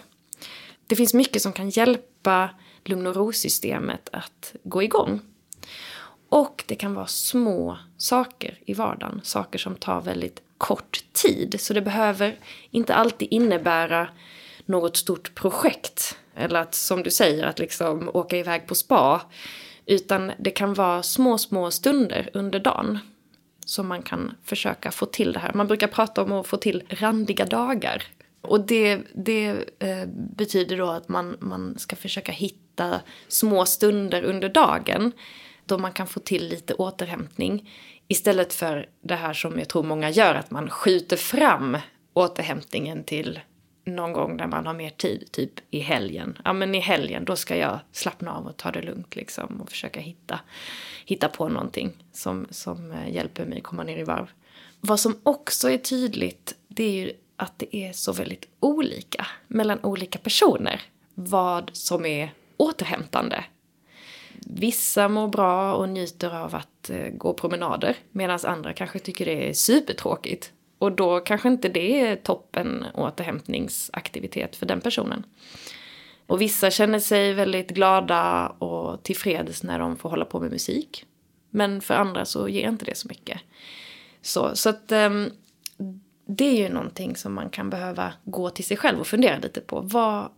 Det 0.87 0.95
finns 0.95 1.13
mycket 1.13 1.41
som 1.41 1.53
kan 1.53 1.69
hjälpa 1.69 2.49
lugn 2.83 3.07
och 3.07 3.15
ro-systemet 3.15 4.09
att 4.11 4.55
gå 4.63 4.83
igång. 4.83 5.19
Och 6.29 6.63
det 6.67 6.75
kan 6.75 6.93
vara 6.93 7.07
små 7.07 7.77
saker 7.97 8.59
i 8.65 8.73
vardagen, 8.73 9.21
saker 9.23 9.59
som 9.59 9.75
tar 9.75 10.01
väldigt 10.01 10.41
kort 10.57 11.03
tid. 11.13 11.55
Så 11.59 11.73
det 11.73 11.81
behöver 11.81 12.39
inte 12.71 12.95
alltid 12.95 13.27
innebära 13.31 14.09
något 14.65 14.97
stort 14.97 15.35
projekt. 15.35 16.17
Eller 16.35 16.59
att, 16.59 16.75
som 16.75 17.03
du 17.03 17.11
säger, 17.11 17.45
att 17.45 17.59
liksom 17.59 18.09
åka 18.13 18.37
iväg 18.37 18.67
på 18.67 18.75
spa. 18.75 19.21
Utan 19.85 20.31
det 20.39 20.51
kan 20.51 20.73
vara 20.73 21.03
små, 21.03 21.37
små 21.37 21.71
stunder 21.71 22.29
under 22.33 22.59
dagen 22.59 22.99
som 23.65 23.87
man 23.87 24.01
kan 24.01 24.35
försöka 24.43 24.91
få 24.91 25.05
till 25.05 25.33
det 25.33 25.39
här. 25.39 25.51
Man 25.53 25.67
brukar 25.67 25.87
prata 25.87 26.23
om 26.23 26.31
att 26.31 26.47
få 26.47 26.57
till 26.57 26.83
randiga 26.89 27.45
dagar. 27.45 28.03
Och 28.41 28.61
det, 28.61 29.01
det 29.13 29.47
eh, 29.79 30.05
betyder 30.07 30.77
då 30.77 30.89
att 30.89 31.09
man, 31.09 31.37
man 31.39 31.79
ska 31.79 31.95
försöka 31.95 32.31
hitta 32.31 33.01
små 33.27 33.65
stunder 33.65 34.23
under 34.23 34.49
dagen 34.49 35.11
då 35.65 35.77
man 35.77 35.91
kan 35.91 36.07
få 36.07 36.19
till 36.19 36.47
lite 36.47 36.73
återhämtning. 36.73 37.69
Istället 38.07 38.53
för 38.53 38.89
det 39.01 39.15
här 39.15 39.33
som 39.33 39.59
jag 39.59 39.67
tror 39.67 39.83
många 39.83 40.09
gör, 40.09 40.35
att 40.35 40.51
man 40.51 40.69
skjuter 40.69 41.17
fram 41.17 41.77
återhämtningen 42.13 43.03
till 43.03 43.39
någon 43.85 44.13
gång 44.13 44.37
när 44.37 44.47
man 44.47 44.65
har 44.65 44.73
mer 44.73 44.89
tid, 44.89 45.31
typ 45.31 45.51
i 45.69 45.79
helgen. 45.79 46.37
Ja 46.45 46.53
men 46.53 46.75
i 46.75 46.79
helgen 46.79 47.25
då 47.25 47.35
ska 47.35 47.57
jag 47.57 47.79
slappna 47.91 48.33
av 48.33 48.47
och 48.47 48.57
ta 48.57 48.71
det 48.71 48.81
lugnt 48.81 49.15
liksom 49.15 49.61
och 49.61 49.69
försöka 49.69 49.99
hitta, 49.99 50.39
hitta 51.05 51.29
på 51.29 51.49
någonting 51.49 51.93
som, 52.11 52.47
som 52.49 52.91
eh, 52.91 53.09
hjälper 53.09 53.45
mig 53.45 53.61
komma 53.61 53.83
ner 53.83 53.97
i 53.97 54.03
varv. 54.03 54.31
Vad 54.81 54.99
som 54.99 55.19
också 55.23 55.69
är 55.69 55.77
tydligt 55.77 56.55
det 56.67 56.83
är 56.83 57.05
ju 57.05 57.11
att 57.37 57.59
det 57.59 57.75
är 57.75 57.93
så 57.93 58.13
väldigt 58.13 58.47
olika 58.59 59.27
mellan 59.47 59.79
olika 59.83 60.19
personer 60.19 60.81
vad 61.13 61.71
som 61.73 62.05
är 62.05 62.33
återhämtande. 62.57 63.45
Vissa 64.47 65.07
mår 65.07 65.27
bra 65.27 65.73
och 65.73 65.89
njuter 65.89 66.35
av 66.35 66.55
att 66.55 66.89
eh, 66.89 67.09
gå 67.09 67.33
promenader 67.33 67.95
medan 68.11 68.39
andra 68.43 68.73
kanske 68.73 68.99
tycker 68.99 69.25
det 69.25 69.49
är 69.49 69.53
supertråkigt 69.53 70.51
och 70.85 70.91
då 70.91 71.19
kanske 71.19 71.47
inte 71.47 71.69
det 71.69 72.01
är 72.01 72.15
toppen 72.15 72.85
återhämtningsaktivitet 72.93 74.55
för 74.55 74.65
den 74.65 74.81
personen. 74.81 75.25
Och 76.27 76.41
vissa 76.41 76.71
känner 76.71 76.99
sig 76.99 77.33
väldigt 77.33 77.69
glada 77.71 78.47
och 78.47 79.03
tillfreds 79.03 79.63
när 79.63 79.79
de 79.79 79.97
får 79.97 80.09
hålla 80.09 80.25
på 80.25 80.39
med 80.39 80.51
musik. 80.51 81.05
Men 81.49 81.81
för 81.81 81.93
andra 81.93 82.25
så 82.25 82.49
ger 82.49 82.69
inte 82.69 82.85
det 82.85 82.97
så 82.97 83.07
mycket. 83.07 83.41
Så, 84.21 84.55
så 84.55 84.69
att 84.69 84.91
um, 84.91 85.31
det 86.27 86.45
är 86.45 86.57
ju 86.57 86.69
någonting 86.69 87.15
som 87.15 87.33
man 87.33 87.49
kan 87.49 87.69
behöva 87.69 88.13
gå 88.23 88.49
till 88.49 88.65
sig 88.65 88.77
själv 88.77 88.99
och 88.99 89.07
fundera 89.07 89.37
lite 89.37 89.61
på. 89.61 89.81
Vad, 89.81 90.29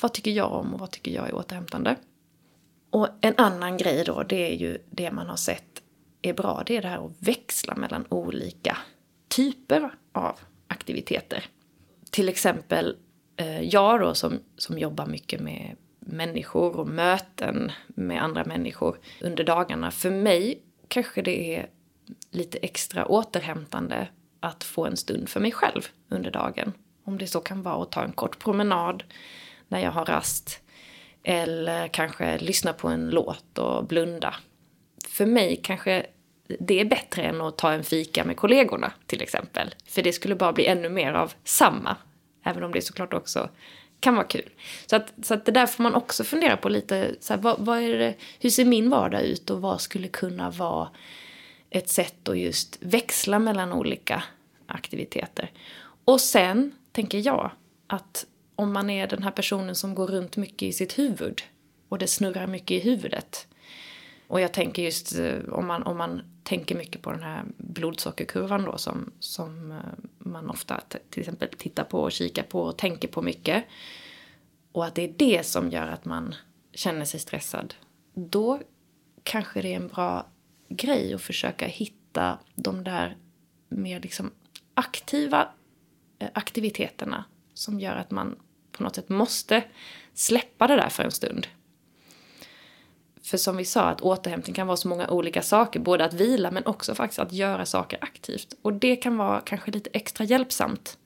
vad 0.00 0.12
tycker 0.12 0.30
jag 0.30 0.52
om 0.52 0.74
och 0.74 0.80
vad 0.80 0.90
tycker 0.90 1.10
jag 1.10 1.28
är 1.28 1.34
återhämtande? 1.34 1.96
Och 2.90 3.08
en 3.20 3.34
annan 3.36 3.76
grej 3.76 4.04
då, 4.06 4.22
det 4.22 4.52
är 4.52 4.56
ju 4.56 4.78
det 4.90 5.10
man 5.10 5.26
har 5.26 5.36
sett 5.36 5.82
är 6.22 6.32
bra. 6.32 6.62
Det 6.66 6.76
är 6.76 6.82
det 6.82 6.88
här 6.88 7.06
att 7.06 7.12
växla 7.18 7.74
mellan 7.74 8.04
olika 8.08 8.76
typer 9.30 9.90
av 10.12 10.38
aktiviteter. 10.66 11.44
Till 12.10 12.28
exempel 12.28 12.96
eh, 13.36 13.62
jag 13.62 14.00
då 14.00 14.14
som, 14.14 14.38
som 14.56 14.78
jobbar 14.78 15.06
mycket 15.06 15.40
med 15.40 15.76
människor 16.00 16.76
och 16.76 16.88
möten 16.88 17.72
med 17.88 18.22
andra 18.22 18.44
människor 18.44 18.98
under 19.20 19.44
dagarna. 19.44 19.90
För 19.90 20.10
mig 20.10 20.62
kanske 20.88 21.22
det 21.22 21.56
är 21.56 21.68
lite 22.30 22.58
extra 22.58 23.06
återhämtande 23.06 24.08
att 24.40 24.64
få 24.64 24.86
en 24.86 24.96
stund 24.96 25.28
för 25.28 25.40
mig 25.40 25.52
själv 25.52 25.88
under 26.08 26.30
dagen. 26.30 26.72
Om 27.04 27.18
det 27.18 27.26
så 27.26 27.40
kan 27.40 27.62
vara 27.62 27.82
att 27.82 27.92
ta 27.92 28.04
en 28.04 28.12
kort 28.12 28.38
promenad 28.38 29.04
när 29.68 29.80
jag 29.80 29.90
har 29.90 30.04
rast. 30.04 30.60
Eller 31.22 31.88
kanske 31.88 32.38
lyssna 32.38 32.72
på 32.72 32.88
en 32.88 33.10
låt 33.10 33.58
och 33.58 33.86
blunda. 33.86 34.34
För 35.08 35.26
mig 35.26 35.60
kanske 35.62 36.06
det 36.60 36.80
är 36.80 36.84
bättre 36.84 37.22
än 37.22 37.40
att 37.40 37.58
ta 37.58 37.72
en 37.72 37.84
fika 37.84 38.24
med 38.24 38.36
kollegorna 38.36 38.92
till 39.06 39.22
exempel. 39.22 39.74
För 39.86 40.02
det 40.02 40.12
skulle 40.12 40.34
bara 40.34 40.52
bli 40.52 40.66
ännu 40.66 40.88
mer 40.88 41.12
av 41.12 41.32
samma. 41.44 41.96
Även 42.44 42.62
om 42.62 42.72
det 42.72 42.82
såklart 42.82 43.14
också 43.14 43.48
kan 44.00 44.14
vara 44.14 44.26
kul. 44.26 44.50
Så, 44.86 44.96
att, 44.96 45.12
så 45.22 45.34
att 45.34 45.44
det 45.44 45.52
där 45.52 45.66
får 45.66 45.82
man 45.82 45.94
också 45.94 46.24
fundera 46.24 46.56
på 46.56 46.68
lite. 46.68 47.14
Så 47.20 47.34
här, 47.34 47.40
vad, 47.40 47.60
vad 47.60 47.78
är 47.78 47.98
det, 47.98 48.14
hur 48.40 48.50
ser 48.50 48.64
min 48.64 48.90
vardag 48.90 49.22
ut 49.22 49.50
och 49.50 49.60
vad 49.60 49.80
skulle 49.80 50.08
kunna 50.08 50.50
vara 50.50 50.88
ett 51.70 51.88
sätt 51.88 52.28
att 52.28 52.38
just 52.38 52.78
växla 52.80 53.38
mellan 53.38 53.72
olika 53.72 54.22
aktiviteter. 54.66 55.50
Och 56.04 56.20
sen 56.20 56.72
tänker 56.92 57.26
jag 57.26 57.50
att 57.86 58.26
om 58.56 58.72
man 58.72 58.90
är 58.90 59.06
den 59.06 59.22
här 59.22 59.30
personen 59.30 59.74
som 59.74 59.94
går 59.94 60.06
runt 60.06 60.36
mycket 60.36 60.62
i 60.62 60.72
sitt 60.72 60.98
huvud 60.98 61.42
och 61.88 61.98
det 61.98 62.06
snurrar 62.06 62.46
mycket 62.46 62.70
i 62.70 62.80
huvudet. 62.80 63.46
Och 64.26 64.40
jag 64.40 64.52
tänker 64.52 64.82
just 64.82 65.18
eh, 65.18 65.38
om 65.52 65.66
man, 65.66 65.82
om 65.82 65.96
man 65.96 66.22
tänker 66.50 66.74
mycket 66.74 67.02
på 67.02 67.12
den 67.12 67.22
här 67.22 67.44
blodsockerkurvan 67.56 68.62
då 68.64 68.78
som, 68.78 69.12
som 69.20 69.72
eh, 69.72 69.78
man 70.18 70.50
ofta 70.50 70.80
till 71.10 71.20
exempel 71.20 71.48
tittar 71.58 71.84
på 71.84 72.00
och 72.00 72.12
kikar 72.12 72.42
på 72.42 72.60
och 72.60 72.78
tänker 72.78 73.08
på 73.08 73.22
mycket. 73.22 73.64
Och 74.72 74.84
att 74.84 74.94
det 74.94 75.02
är 75.02 75.14
det 75.16 75.46
som 75.46 75.70
gör 75.70 75.86
att 75.86 76.04
man 76.04 76.34
känner 76.72 77.04
sig 77.04 77.20
stressad. 77.20 77.74
Då 78.14 78.60
kanske 79.22 79.62
det 79.62 79.72
är 79.72 79.76
en 79.76 79.88
bra 79.88 80.26
grej 80.68 81.14
att 81.14 81.22
försöka 81.22 81.66
hitta 81.66 82.38
de 82.54 82.84
där 82.84 83.16
mer 83.68 84.00
liksom 84.00 84.30
aktiva 84.74 85.48
eh, 86.18 86.28
aktiviteterna 86.34 87.24
som 87.54 87.80
gör 87.80 87.96
att 87.96 88.10
man 88.10 88.38
på 88.72 88.82
något 88.82 88.94
sätt 88.94 89.08
måste 89.08 89.64
släppa 90.14 90.66
det 90.66 90.76
där 90.76 90.88
för 90.88 91.04
en 91.04 91.10
stund. 91.10 91.46
För 93.22 93.36
som 93.36 93.56
vi 93.56 93.64
sa, 93.64 93.82
att 93.82 94.00
återhämtning 94.00 94.54
kan 94.54 94.66
vara 94.66 94.76
så 94.76 94.88
många 94.88 95.08
olika 95.08 95.42
saker. 95.42 95.80
Både 95.80 96.04
att 96.04 96.14
vila 96.14 96.50
men 96.50 96.66
också 96.66 96.94
faktiskt 96.94 97.18
att 97.18 97.32
göra 97.32 97.66
saker 97.66 97.98
aktivt. 98.02 98.54
Och 98.62 98.72
det 98.72 98.96
kan 98.96 99.16
vara 99.16 99.40
kanske 99.40 99.70
lite 99.70 99.90
extra 99.92 100.24
hjälpsamt 100.24 100.98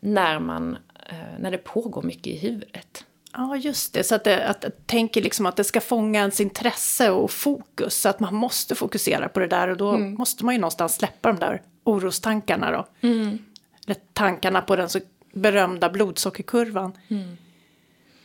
när 0.00 0.38
man 0.38 0.76
eh, 1.10 1.38
när 1.38 1.50
det 1.50 1.58
pågår 1.58 2.02
mycket 2.02 2.26
i 2.26 2.36
huvudet. 2.36 3.04
Ja, 3.32 3.56
just 3.56 3.92
det. 3.92 4.04
Så 4.04 4.14
att 4.14 4.24
det, 4.24 4.48
att, 4.48 4.64
att 4.64 4.86
tänker 4.86 5.22
liksom 5.22 5.46
att 5.46 5.56
det 5.56 5.64
ska 5.64 5.80
fånga 5.80 6.20
ens 6.20 6.40
intresse 6.40 7.10
och 7.10 7.30
fokus. 7.30 8.00
Så 8.00 8.08
att 8.08 8.20
man 8.20 8.34
måste 8.34 8.74
fokusera 8.74 9.28
på 9.28 9.40
det 9.40 9.46
där 9.46 9.68
och 9.68 9.76
då 9.76 9.90
mm. 9.90 10.14
måste 10.14 10.44
man 10.44 10.54
ju 10.54 10.60
någonstans 10.60 10.94
släppa 10.94 11.32
de 11.32 11.38
där 11.38 11.62
orostankarna 11.84 12.70
då. 12.70 13.08
Mm. 13.08 13.38
Eller 13.84 13.96
tankarna 14.12 14.62
på 14.62 14.76
den 14.76 14.88
så 14.88 15.00
berömda 15.32 15.90
blodsockerkurvan. 15.90 16.92
Mm. 17.08 17.36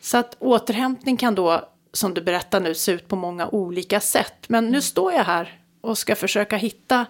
Så 0.01 0.17
att 0.17 0.35
återhämtning 0.39 1.17
kan 1.17 1.35
då, 1.35 1.69
som 1.93 2.13
du 2.13 2.21
berättar 2.21 2.59
nu, 2.59 2.75
se 2.75 2.91
ut 2.91 3.07
på 3.07 3.15
många 3.15 3.47
olika 3.47 3.99
sätt. 3.99 4.49
Men 4.49 4.69
nu 4.69 4.81
står 4.81 5.13
jag 5.13 5.23
här 5.23 5.61
och 5.81 5.97
ska 5.97 6.15
försöka 6.15 6.57
hitta 6.57 7.05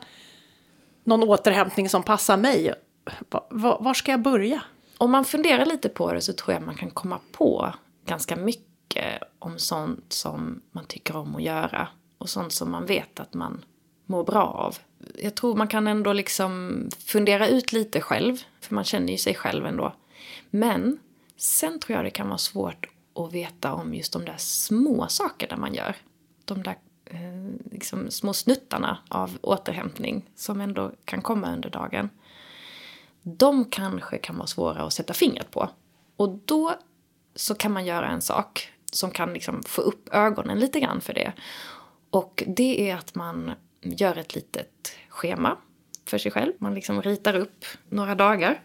någon 1.03 1.23
återhämtning 1.23 1.89
som 1.89 2.03
passar 2.03 2.37
mig. 2.37 2.73
Var, 3.29 3.77
var 3.79 3.93
ska 3.93 4.11
jag 4.11 4.21
börja? 4.21 4.61
Om 4.97 5.11
man 5.11 5.25
funderar 5.25 5.65
lite 5.65 5.89
på 5.89 6.13
det 6.13 6.21
så 6.21 6.33
tror 6.33 6.53
jag 6.53 6.63
man 6.63 6.75
kan 6.75 6.89
komma 6.89 7.19
på 7.31 7.73
ganska 8.05 8.35
mycket 8.35 9.21
om 9.39 9.59
sånt 9.59 10.13
som 10.13 10.61
man 10.71 10.85
tycker 10.85 11.15
om 11.15 11.35
att 11.35 11.43
göra. 11.43 11.87
Och 12.17 12.29
sånt 12.29 12.53
som 12.53 12.71
man 12.71 12.85
vet 12.85 13.19
att 13.19 13.33
man 13.33 13.65
mår 14.05 14.23
bra 14.23 14.43
av. 14.43 14.77
Jag 15.23 15.35
tror 15.35 15.55
man 15.55 15.67
kan 15.67 15.87
ändå 15.87 16.13
liksom 16.13 16.83
fundera 17.05 17.47
ut 17.47 17.71
lite 17.73 18.01
själv, 18.01 18.37
för 18.61 18.75
man 18.75 18.83
känner 18.83 19.11
ju 19.11 19.17
sig 19.17 19.35
själv 19.35 19.65
ändå. 19.65 19.93
Men 20.49 20.99
sen 21.37 21.79
tror 21.79 21.95
jag 21.95 22.05
det 22.05 22.09
kan 22.09 22.27
vara 22.27 22.37
svårt 22.37 22.87
och 23.21 23.35
veta 23.35 23.73
om 23.73 23.93
just 23.93 24.13
de 24.13 24.25
där 24.25 24.37
små 24.37 25.07
sakerna 25.07 25.57
man 25.57 25.73
gör. 25.73 25.95
De 26.45 26.63
där 26.63 26.77
eh, 27.05 27.71
liksom 27.71 28.11
små 28.11 28.33
snuttarna 28.33 28.97
av 29.09 29.37
återhämtning 29.41 30.29
som 30.35 30.61
ändå 30.61 30.91
kan 31.05 31.21
komma 31.21 31.53
under 31.53 31.69
dagen. 31.69 32.09
De 33.21 33.65
kanske 33.65 34.17
kan 34.17 34.37
vara 34.37 34.47
svåra 34.47 34.83
att 34.83 34.93
sätta 34.93 35.13
fingret 35.13 35.51
på. 35.51 35.69
Och 36.15 36.39
då 36.45 36.75
så 37.35 37.55
kan 37.55 37.71
man 37.71 37.85
göra 37.85 38.07
en 38.07 38.21
sak 38.21 38.71
som 38.91 39.11
kan 39.11 39.33
liksom 39.33 39.63
få 39.63 39.81
upp 39.81 40.09
ögonen 40.11 40.59
lite 40.59 40.79
grann 40.79 41.01
för 41.01 41.13
det. 41.13 41.33
Och 42.09 42.43
det 42.47 42.89
är 42.89 42.95
att 42.95 43.15
man 43.15 43.51
gör 43.81 44.17
ett 44.17 44.35
litet 44.35 44.95
schema 45.09 45.57
för 46.05 46.17
sig 46.17 46.31
själv. 46.31 46.53
Man 46.57 46.73
liksom 46.73 47.01
ritar 47.01 47.35
upp 47.35 47.65
några 47.89 48.15
dagar. 48.15 48.61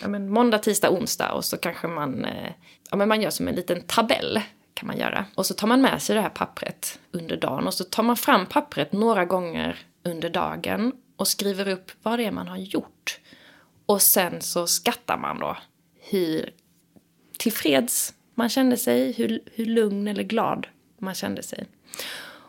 Ja, 0.00 0.08
men 0.08 0.30
måndag, 0.30 0.58
tisdag, 0.58 0.90
onsdag 0.90 1.32
och 1.32 1.44
så 1.44 1.56
kanske 1.56 1.86
man, 1.86 2.24
eh, 2.24 2.52
ja, 2.90 2.96
men 2.96 3.08
man 3.08 3.22
gör 3.22 3.30
som 3.30 3.48
en 3.48 3.54
liten 3.54 3.82
tabell 3.82 4.40
kan 4.74 4.86
man 4.86 4.96
göra. 4.96 5.24
Och 5.34 5.46
så 5.46 5.54
tar 5.54 5.66
man 5.66 5.82
med 5.82 6.02
sig 6.02 6.16
det 6.16 6.22
här 6.22 6.28
pappret 6.28 6.98
under 7.10 7.36
dagen 7.36 7.66
och 7.66 7.74
så 7.74 7.84
tar 7.84 8.02
man 8.02 8.16
fram 8.16 8.46
pappret 8.46 8.92
några 8.92 9.24
gånger 9.24 9.78
under 10.02 10.30
dagen 10.30 10.92
och 11.16 11.28
skriver 11.28 11.68
upp 11.68 11.90
vad 12.02 12.18
det 12.18 12.24
är 12.24 12.30
man 12.30 12.48
har 12.48 12.56
gjort. 12.56 13.20
Och 13.86 14.02
sen 14.02 14.40
så 14.40 14.66
skattar 14.66 15.18
man 15.18 15.38
då 15.38 15.56
hur 16.00 16.50
tillfreds 17.38 18.14
man 18.34 18.48
kände 18.48 18.76
sig, 18.76 19.12
hur, 19.12 19.40
hur 19.52 19.66
lugn 19.66 20.08
eller 20.08 20.22
glad 20.22 20.66
man 20.98 21.14
kände 21.14 21.42
sig. 21.42 21.66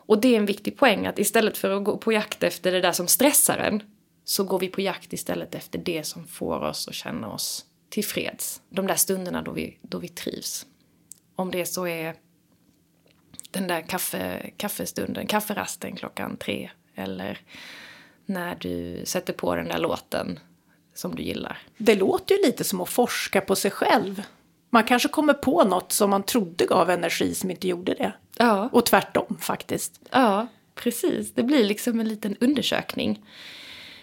Och 0.07 0.21
det 0.21 0.27
är 0.27 0.37
en 0.37 0.45
viktig 0.45 0.77
poäng 0.77 1.05
att 1.07 1.19
istället 1.19 1.57
för 1.57 1.77
att 1.77 1.83
gå 1.83 1.97
på 1.97 2.11
jakt 2.11 2.43
efter 2.43 2.71
det 2.71 2.81
där 2.81 2.91
som 2.91 3.07
stressar 3.07 3.57
en 3.57 3.81
så 4.25 4.43
går 4.43 4.59
vi 4.59 4.67
på 4.67 4.81
jakt 4.81 5.13
istället 5.13 5.55
efter 5.55 5.79
det 5.79 6.03
som 6.03 6.27
får 6.27 6.61
oss 6.61 6.87
att 6.87 6.93
känna 6.93 7.31
oss 7.31 7.65
tillfreds. 7.89 8.61
De 8.69 8.87
där 8.87 8.95
stunderna 8.95 9.41
då 9.41 9.51
vi, 9.51 9.77
då 9.81 9.97
vi 9.97 10.07
trivs. 10.07 10.65
Om 11.35 11.51
det 11.51 11.65
så 11.65 11.87
är 11.87 12.15
den 13.51 13.67
där 13.67 13.81
kaffe, 13.81 14.49
kaffestunden, 14.57 15.27
kafferasten 15.27 15.95
klockan 15.95 16.37
tre 16.37 16.71
eller 16.95 17.39
när 18.25 18.55
du 18.55 19.01
sätter 19.05 19.33
på 19.33 19.55
den 19.55 19.67
där 19.67 19.77
låten 19.77 20.39
som 20.93 21.15
du 21.15 21.23
gillar. 21.23 21.57
Det 21.77 21.95
låter 21.95 22.35
ju 22.35 22.41
lite 22.41 22.63
som 22.63 22.81
att 22.81 22.89
forska 22.89 23.41
på 23.41 23.55
sig 23.55 23.71
själv. 23.71 24.23
Man 24.69 24.83
kanske 24.83 25.09
kommer 25.09 25.33
på 25.33 25.63
något 25.63 25.91
som 25.91 26.09
man 26.09 26.23
trodde 26.23 26.65
gav 26.65 26.89
energi 26.89 27.35
som 27.35 27.51
inte 27.51 27.67
gjorde 27.67 27.93
det. 27.93 28.13
Ja. 28.37 28.69
Och 28.71 28.85
tvärtom 28.85 29.37
faktiskt. 29.41 30.01
Ja, 30.11 30.47
precis. 30.75 31.33
Det 31.33 31.43
blir 31.43 31.63
liksom 31.63 31.99
en 31.99 32.07
liten 32.07 32.35
undersökning. 32.39 33.25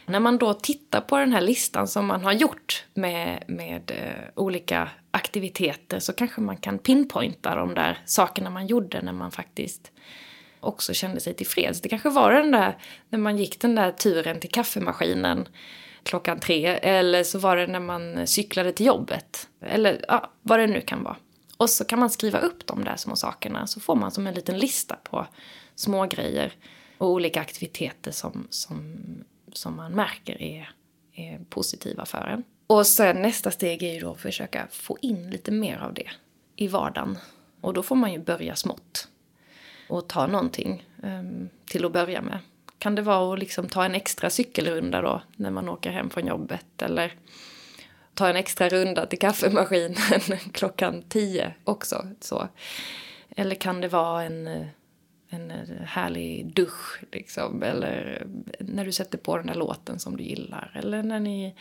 När 0.06 0.20
man 0.20 0.38
då 0.38 0.54
tittar 0.54 1.00
på 1.00 1.18
den 1.18 1.32
här 1.32 1.40
listan 1.40 1.88
som 1.88 2.06
man 2.06 2.24
har 2.24 2.32
gjort 2.32 2.84
med, 2.94 3.44
med 3.48 3.90
eh, 3.90 4.30
olika 4.42 4.88
aktiviteter 5.10 5.98
så 5.98 6.12
kanske 6.12 6.40
man 6.40 6.56
kan 6.56 6.78
pinpointa 6.78 7.54
de 7.54 7.74
där 7.74 7.98
sakerna 8.04 8.50
man 8.50 8.66
gjorde 8.66 9.02
när 9.02 9.12
man 9.12 9.30
faktiskt 9.30 9.90
också 10.60 10.94
kände 10.94 11.20
sig 11.20 11.34
tillfreds. 11.34 11.80
Det 11.80 11.88
kanske 11.88 12.10
var 12.10 12.32
den 12.32 12.50
där, 12.50 12.78
när 13.08 13.18
man 13.18 13.36
gick 13.36 13.60
den 13.60 13.74
där 13.74 13.92
turen 13.92 14.40
till 14.40 14.50
kaffemaskinen 14.50 15.48
klockan 16.02 16.40
tre. 16.40 16.66
Eller 16.66 17.24
så 17.24 17.38
var 17.38 17.56
det 17.56 17.66
när 17.66 17.80
man 17.80 18.26
cyklade 18.26 18.72
till 18.72 18.86
jobbet. 18.86 19.48
Eller 19.60 20.04
ja, 20.08 20.30
vad 20.42 20.58
det 20.58 20.66
nu 20.66 20.80
kan 20.80 21.04
vara. 21.04 21.16
Och 21.56 21.70
så 21.70 21.84
kan 21.84 21.98
man 21.98 22.10
skriva 22.10 22.38
upp 22.38 22.66
de 22.66 22.84
där 22.84 22.96
små 22.96 23.16
sakerna. 23.16 23.66
Så 23.66 23.80
får 23.80 23.96
man 23.96 24.10
som 24.10 24.26
en 24.26 24.34
liten 24.34 24.58
lista 24.58 24.96
på 24.96 25.26
små 25.74 26.06
grejer 26.06 26.52
och 26.98 27.08
olika 27.08 27.40
aktiviteter 27.40 28.10
som, 28.10 28.46
som, 28.50 28.96
som 29.52 29.76
man 29.76 29.92
märker 29.92 30.42
är, 30.42 30.70
är 31.14 31.40
positiva 31.48 32.04
för 32.04 32.26
en. 32.26 32.44
Och 32.66 32.86
sen 32.86 33.22
nästa 33.22 33.50
steg 33.50 33.82
är 33.82 33.94
ju 33.94 34.00
då 34.00 34.10
att 34.10 34.20
försöka 34.20 34.66
få 34.70 34.98
in 35.00 35.30
lite 35.30 35.50
mer 35.50 35.78
av 35.78 35.94
det 35.94 36.10
i 36.56 36.68
vardagen. 36.68 37.18
Och 37.60 37.74
då 37.74 37.82
får 37.82 37.96
man 37.96 38.12
ju 38.12 38.18
börja 38.18 38.56
smått. 38.56 39.08
Och 39.88 40.08
ta 40.08 40.26
någonting 40.26 40.86
um, 41.02 41.48
till 41.66 41.84
att 41.84 41.92
börja 41.92 42.22
med 42.22 42.38
kan 42.82 42.94
det 42.94 43.02
vara 43.02 43.32
att 43.32 43.38
liksom 43.38 43.68
ta 43.68 43.84
en 43.84 43.94
extra 43.94 44.30
cykelrunda 44.30 45.02
då 45.02 45.22
när 45.36 45.50
man 45.50 45.68
åker 45.68 45.90
hem 45.90 46.10
från 46.10 46.26
jobbet 46.26 46.82
eller 46.82 47.14
ta 48.14 48.28
en 48.28 48.36
extra 48.36 48.68
runda 48.68 49.06
till 49.06 49.18
kaffemaskinen 49.18 49.96
klockan 50.52 51.02
tio 51.08 51.54
också. 51.64 52.06
Så. 52.20 52.48
Eller 53.36 53.54
kan 53.54 53.80
det 53.80 53.88
vara 53.88 54.22
en, 54.22 54.46
en 54.46 54.66
härlig 55.84 56.54
dusch 56.54 57.02
liksom 57.12 57.62
eller 57.62 58.26
när 58.58 58.84
du 58.84 58.92
sätter 58.92 59.18
på 59.18 59.36
den 59.36 59.46
där 59.46 59.54
låten 59.54 59.98
som 59.98 60.16
du 60.16 60.24
gillar 60.24 60.72
eller 60.74 61.02
när 61.02 61.20
ni, 61.20 61.54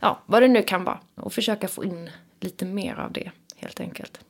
ja 0.00 0.22
vad 0.26 0.42
det 0.42 0.48
nu 0.48 0.62
kan 0.62 0.84
vara. 0.84 1.00
Och 1.14 1.32
försöka 1.32 1.68
få 1.68 1.84
in 1.84 2.10
lite 2.40 2.64
mer 2.64 2.94
av 2.94 3.12
det 3.12 3.30
helt 3.56 3.80
enkelt. 3.80 4.20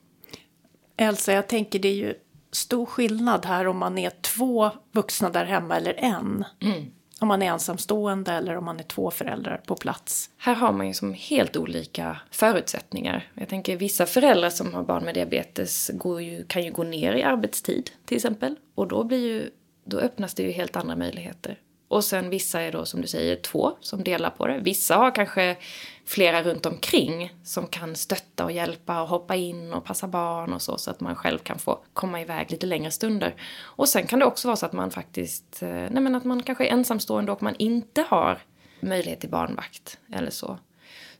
Elsa, 0.97 1.33
jag 1.33 1.47
tänker 1.47 1.79
det 1.79 1.87
är 1.87 1.95
ju 1.95 2.13
stor 2.51 2.85
skillnad 2.85 3.45
här 3.45 3.67
om 3.67 3.77
man 3.77 3.97
är 3.97 4.11
två 4.21 4.71
vuxna 4.91 5.29
där 5.29 5.45
hemma 5.45 5.77
eller 5.77 5.93
en. 5.93 6.45
Mm. 6.61 6.91
Om 7.19 7.27
man 7.27 7.41
är 7.41 7.51
ensamstående 7.51 8.31
eller 8.31 8.57
om 8.57 8.65
man 8.65 8.79
är 8.79 8.83
två 8.83 9.11
föräldrar 9.11 9.61
på 9.65 9.75
plats. 9.75 10.29
Här 10.37 10.55
har 10.55 10.71
man 10.71 10.87
ju 10.87 10.93
som 10.93 11.13
helt 11.13 11.57
olika 11.57 12.17
förutsättningar. 12.31 13.31
Jag 13.33 13.49
tänker 13.49 13.77
vissa 13.77 14.05
föräldrar 14.05 14.49
som 14.49 14.73
har 14.73 14.83
barn 14.83 15.03
med 15.05 15.13
diabetes 15.13 15.91
går 15.93 16.21
ju, 16.21 16.45
kan 16.45 16.63
ju 16.63 16.71
gå 16.71 16.83
ner 16.83 17.13
i 17.13 17.23
arbetstid 17.23 17.91
till 18.05 18.15
exempel. 18.17 18.55
Och 18.75 18.87
då, 18.87 19.03
blir 19.03 19.27
ju, 19.27 19.49
då 19.85 19.97
öppnas 19.97 20.33
det 20.33 20.43
ju 20.43 20.51
helt 20.51 20.75
andra 20.75 20.95
möjligheter. 20.95 21.59
Och 21.93 22.03
sen 22.03 22.29
vissa 22.29 22.61
är 22.61 22.71
då 22.71 22.85
som 22.85 23.01
du 23.01 23.07
säger 23.07 23.35
två 23.35 23.71
som 23.79 24.03
delar 24.03 24.29
på 24.29 24.47
det. 24.47 24.59
Vissa 24.59 24.95
har 24.95 25.15
kanske 25.15 25.57
flera 26.05 26.43
runt 26.43 26.65
omkring 26.65 27.33
som 27.43 27.67
kan 27.67 27.95
stötta 27.95 28.45
och 28.45 28.51
hjälpa 28.51 29.01
och 29.01 29.07
hoppa 29.07 29.35
in 29.35 29.73
och 29.73 29.83
passa 29.83 30.07
barn 30.07 30.53
och 30.53 30.61
så, 30.61 30.77
så 30.77 30.91
att 30.91 30.99
man 30.99 31.15
själv 31.15 31.39
kan 31.39 31.59
få 31.59 31.79
komma 31.93 32.21
iväg 32.21 32.51
lite 32.51 32.65
längre 32.65 32.91
stunder. 32.91 33.35
Och 33.61 33.89
sen 33.89 34.07
kan 34.07 34.19
det 34.19 34.25
också 34.25 34.47
vara 34.47 34.55
så 34.55 34.65
att 34.65 34.73
man 34.73 34.91
faktiskt, 34.91 35.63
eh, 35.63 35.69
nej 35.69 35.99
men 35.99 36.15
att 36.15 36.23
man 36.23 36.43
kanske 36.43 36.65
är 36.67 36.71
ensamstående 36.71 37.31
och 37.31 37.43
man 37.43 37.55
inte 37.59 38.01
har 38.01 38.41
möjlighet 38.79 39.19
till 39.19 39.29
barnvakt 39.29 39.99
eller 40.13 40.31
så. 40.31 40.57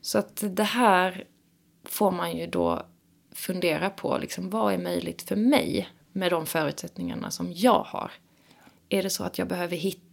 Så 0.00 0.18
att 0.18 0.44
det 0.50 0.64
här 0.64 1.24
får 1.84 2.10
man 2.10 2.36
ju 2.36 2.46
då 2.46 2.86
fundera 3.34 3.90
på, 3.90 4.18
liksom, 4.18 4.50
vad 4.50 4.74
är 4.74 4.78
möjligt 4.78 5.22
för 5.22 5.36
mig 5.36 5.88
med 6.12 6.32
de 6.32 6.46
förutsättningarna 6.46 7.30
som 7.30 7.52
jag 7.52 7.82
har? 7.86 8.12
Är 8.88 9.02
det 9.02 9.10
så 9.10 9.24
att 9.24 9.38
jag 9.38 9.48
behöver 9.48 9.76
hitta 9.76 10.03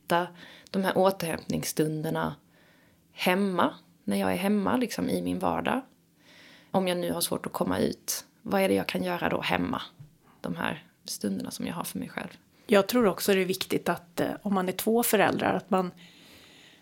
de 0.69 0.83
här 0.83 0.97
återhämtningsstunderna 0.97 2.35
hemma 3.11 3.73
när 4.03 4.17
jag 4.17 4.31
är 4.31 4.37
hemma 4.37 4.77
liksom, 4.77 5.09
i 5.09 5.21
min 5.21 5.39
vardag. 5.39 5.81
Om 6.71 6.87
jag 6.87 6.97
nu 6.97 7.11
har 7.11 7.21
svårt 7.21 7.45
att 7.45 7.53
komma 7.53 7.79
ut, 7.79 8.25
vad 8.41 8.61
är 8.61 8.67
det 8.67 8.75
jag 8.75 8.87
kan 8.87 9.03
göra 9.03 9.29
då 9.29 9.41
hemma? 9.41 9.81
De 10.41 10.55
här 10.55 10.85
stunderna 11.05 11.51
som 11.51 11.67
jag 11.67 11.73
har 11.73 11.83
för 11.83 11.99
mig 11.99 12.09
själv. 12.09 12.29
Jag 12.67 12.87
tror 12.87 13.07
också 13.07 13.33
det 13.33 13.41
är 13.41 13.45
viktigt 13.45 13.89
att 13.89 14.19
eh, 14.19 14.27
om 14.41 14.53
man 14.53 14.67
är 14.67 14.73
två 14.73 15.03
föräldrar 15.03 15.53
att 15.53 15.69
man, 15.69 15.91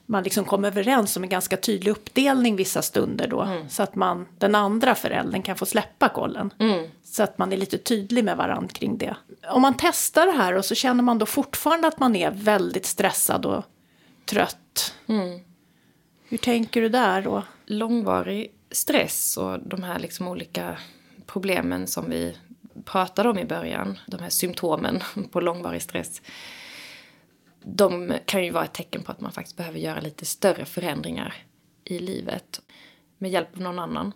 man 0.10 0.24
liksom 0.24 0.46
kommer 0.46 0.68
överens 0.68 1.18
om 1.18 1.24
en 1.24 1.30
ganska 1.30 1.58
tydlig 1.58 1.92
uppdelning 1.92 2.56
vissa 2.56 2.82
stunder 2.82 3.28
då. 3.28 3.42
Mm. 3.42 3.70
Så 3.70 3.84
att 3.84 3.96
man, 3.96 4.28
den 4.38 4.56
andra 4.56 4.96
föräldern 4.96 5.42
kan 5.42 5.56
få 5.56 5.66
släppa 5.66 6.10
kollen. 6.10 6.54
Mm. 6.60 6.90
Så 7.04 7.24
att 7.24 7.38
man 7.38 7.54
är 7.54 7.58
lite 7.58 7.78
tydlig 7.78 8.24
med 8.24 8.38
varandra 8.38 8.68
kring 8.68 8.98
det. 8.98 9.16
Om 9.52 9.62
man 9.62 9.74
testar 9.78 10.26
det 10.26 10.32
här 10.32 10.54
och 10.54 10.66
så 10.66 10.76
känner 10.76 11.04
man 11.04 11.18
då 11.18 11.26
fortfarande 11.26 11.88
att 11.88 12.00
man 12.00 12.16
är 12.16 12.32
väldigt 12.32 12.86
stressad 12.86 13.46
och 13.46 13.64
trött. 14.26 14.94
Mm. 15.08 15.40
Hur 16.24 16.38
tänker 16.38 16.82
du 16.82 16.90
där 16.90 17.22
då? 17.22 17.44
Långvarig 17.66 18.52
stress 18.72 19.38
och 19.38 19.60
de 19.60 19.84
här 19.84 20.00
liksom 20.00 20.28
olika 20.28 20.78
problemen 21.26 21.88
som 21.88 22.10
vi 22.10 22.38
pratade 22.86 23.30
om 23.30 23.40
i 23.40 23.46
början, 23.46 24.00
de 24.08 24.20
här 24.20 24.30
symptomen 24.30 25.04
på 25.32 25.42
långvarig 25.42 25.82
stress, 25.82 26.22
de 27.76 28.14
kan 28.26 28.44
ju 28.44 28.52
vara 28.52 28.64
ett 28.64 28.74
tecken 28.74 29.04
på 29.04 29.12
att 29.12 29.22
man 29.22 29.32
faktiskt 29.32 29.58
behöver 29.58 29.80
göra 29.80 30.00
lite 30.00 30.26
större 30.26 30.66
förändringar 30.66 31.34
i 31.84 32.00
livet 32.00 32.62
med 33.18 33.32
hjälp 33.32 33.56
av 33.56 33.62
någon 33.62 33.80
annan. 33.80 34.14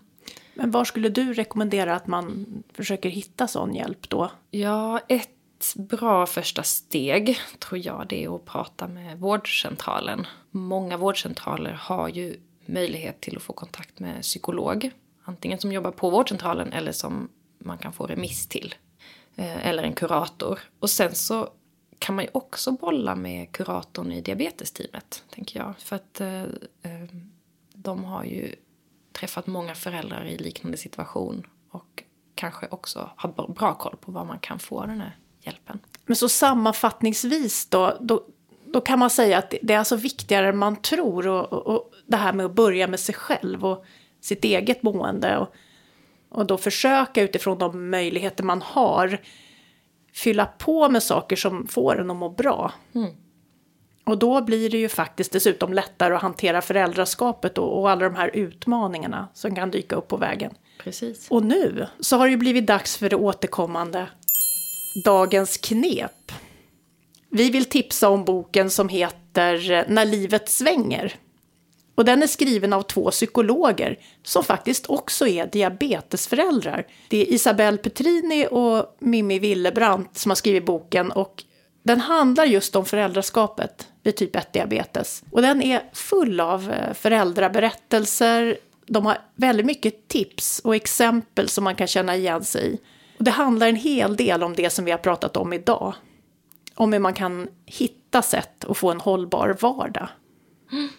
Men 0.54 0.72
var 0.72 0.86
skulle 0.86 1.10
du 1.10 1.34
rekommendera 1.34 1.96
att 1.96 2.08
man 2.08 2.46
försöker 2.74 3.10
hitta 3.10 3.48
sån 3.48 3.76
hjälp 3.76 4.10
då? 4.10 4.32
Ja, 4.52 5.00
ett 5.00 5.30
bra 5.76 6.26
första 6.26 6.64
steg 6.64 7.38
tror 7.60 7.86
jag 7.86 8.06
det 8.10 8.24
är 8.24 8.36
att 8.36 8.46
prata 8.46 8.88
med 8.88 9.20
vårdcentralen. 9.20 10.28
Många 10.52 10.98
vårdcentraler 10.98 11.72
har 11.72 12.10
ju 12.10 12.40
möjlighet 12.66 13.22
till 13.22 13.38
att 13.38 13.44
få 13.44 13.54
kontakt 13.54 14.00
med 14.00 14.22
psykolog. 14.22 14.92
Antingen 15.24 15.60
som 15.60 15.72
jobbar 15.72 15.92
på 15.92 16.10
vårdcentralen 16.10 16.74
eller 16.74 16.92
som 16.92 17.30
man 17.60 17.78
kan 17.78 17.94
få 17.94 18.08
remiss 18.08 18.48
till. 18.48 18.76
Eh, 19.36 19.68
eller 19.68 19.84
en 19.84 19.94
kurator. 19.94 20.60
Och 20.80 20.90
sen 20.90 21.16
så 21.16 21.50
kan 22.04 22.16
man 22.16 22.26
ju 22.26 22.32
också 22.34 22.72
bolla 22.72 23.16
med 23.16 23.52
kuratorn 23.52 24.12
i 24.12 24.22
diabetesteamet, 24.22 25.24
tänker 25.30 25.60
jag. 25.60 25.74
För 25.78 25.96
att 25.96 26.22
eh, 26.22 26.42
eh 26.42 27.10
de 27.74 28.04
har 28.04 28.24
ju 28.24 28.56
träffat 29.12 29.48
många 29.48 29.76
föräldrar 29.76 30.26
i 30.26 30.38
liknande 30.38 30.78
situation 30.78 31.48
och 31.70 32.04
kanske 32.36 32.68
också 32.68 33.10
har 33.16 33.48
bra 33.48 33.74
koll 33.74 33.96
på 34.02 34.12
var 34.12 34.26
man 34.26 34.40
kan 34.40 34.60
få 34.60 34.86
den 34.86 35.02
här 35.02 35.18
hjälpen. 35.42 35.80
Men 36.06 36.16
så 36.16 36.30
sammanfattningsvis 36.30 37.66
då, 37.66 37.98
då, 38.02 38.26
då 38.66 38.82
kan 38.82 39.00
man 39.00 39.10
säga 39.10 39.38
att 39.38 39.54
det 39.62 39.74
är 39.74 39.78
alltså 39.78 39.96
viktigare 39.96 40.50
än 40.50 40.58
man 40.58 40.76
tror 40.76 41.28
och, 41.28 41.54
och, 41.54 41.68
och 41.68 41.92
det 42.06 42.18
här 42.18 42.34
med 42.34 42.46
att 42.46 42.56
börja 42.56 42.88
med 42.88 43.00
sig 43.00 43.16
själv 43.16 43.66
och 43.66 43.86
sitt 44.22 44.44
eget 44.44 44.82
boende 44.82 45.38
och, 45.38 45.54
och 46.30 46.46
då 46.46 46.58
försöka 46.58 47.22
utifrån 47.22 47.58
de 47.58 47.90
möjligheter 47.90 48.44
man 48.44 48.62
har 48.62 49.20
fylla 50.14 50.46
på 50.46 50.90
med 50.90 51.04
saker 51.04 51.36
som 51.36 51.68
får 51.68 52.00
en 52.02 52.12
att 52.12 52.18
må 52.18 52.30
bra. 52.30 52.74
Mm. 52.96 53.12
Och 54.06 54.18
då 54.18 54.42
blir 54.42 54.70
det 54.70 54.78
ju 54.78 54.90
faktiskt 54.90 55.32
dessutom 55.32 55.74
lättare 55.74 56.14
att 56.14 56.22
hantera 56.22 56.62
föräldraskapet 56.62 57.58
och, 57.58 57.80
och, 57.80 57.90
alla 57.90 58.06
de 58.06 58.16
här 58.16 58.32
utmaningarna 58.34 59.28
som 59.34 59.56
kan 59.56 59.72
dyka 59.72 59.96
upp 59.96 60.08
på 60.08 60.18
vägen. 60.18 60.54
Precis. 60.84 61.28
Och 61.32 61.46
nu 61.46 61.88
så 62.00 62.18
har 62.18 62.26
det 62.26 62.32
ju 62.32 62.38
blivit 62.38 62.68
dags 62.68 62.98
för 62.98 63.10
det 63.10 63.16
återkommande 63.16 64.08
Dagens 65.06 65.58
knep. 65.58 66.32
Vi 67.30 67.50
vill 67.50 67.66
tipsa 67.66 68.10
om 68.10 68.26
boken 68.26 68.70
som 68.70 68.90
heter 68.90 69.86
När 69.88 70.06
livet 70.06 70.50
svänger 70.50 71.16
och 71.96 72.06
den 72.06 72.24
är 72.24 72.28
skriven 72.28 72.74
av 72.74 72.82
två 72.82 73.12
psykologer 73.12 74.00
som 74.24 74.44
faktiskt 74.44 74.86
också 74.86 75.28
är 75.28 75.48
diabetesföräldrar. 75.48 76.88
Det 77.10 77.18
är 77.18 77.34
Isabelle 77.34 77.78
Petrini 77.78 78.48
och 78.52 78.98
Mimmi 79.00 79.40
Willebrandt 79.40 80.18
som 80.18 80.32
har 80.32 80.36
skrivit 80.36 80.66
boken 80.66 81.12
och 81.12 81.44
den 81.84 82.02
handlar 82.02 82.46
just 82.46 82.76
om 82.76 82.86
föräldraskapet 82.86 83.88
vid 84.04 84.16
typ 84.16 84.36
1-diabetes. 84.36 85.24
Och 85.32 85.42
den 85.42 85.62
är 85.62 85.84
full 85.94 86.40
av 86.40 86.72
eh, 86.72 86.94
föräldraberättelser. 86.94 88.58
De 88.88 89.06
har 89.06 89.18
väldigt 89.36 89.66
mycket 89.66 90.08
tips 90.08 90.60
och 90.60 90.76
exempel 90.76 91.50
som 91.50 91.64
man 91.64 91.76
kan 91.76 91.88
känna 91.88 92.16
igen 92.16 92.44
sig 92.44 92.74
i. 92.74 92.80
Och 93.18 93.24
det 93.24 93.32
handlar 93.32 93.68
en 93.68 93.76
hel 93.76 94.16
del 94.16 94.44
om 94.44 94.56
det 94.56 94.70
som 94.70 94.86
vi 94.86 94.92
har 94.92 94.98
pratat 94.98 95.38
om 95.38 95.54
idag. 95.54 95.94
Om 96.76 96.94
hur 96.94 97.00
man 97.00 97.14
kan 97.14 97.48
hitta 97.66 98.22
sätt 98.22 98.66
att 98.66 98.78
få 98.78 98.92
en 98.92 99.02
hållbar 99.02 99.58
vardag. 99.62 100.08
Mm. 100.72 100.90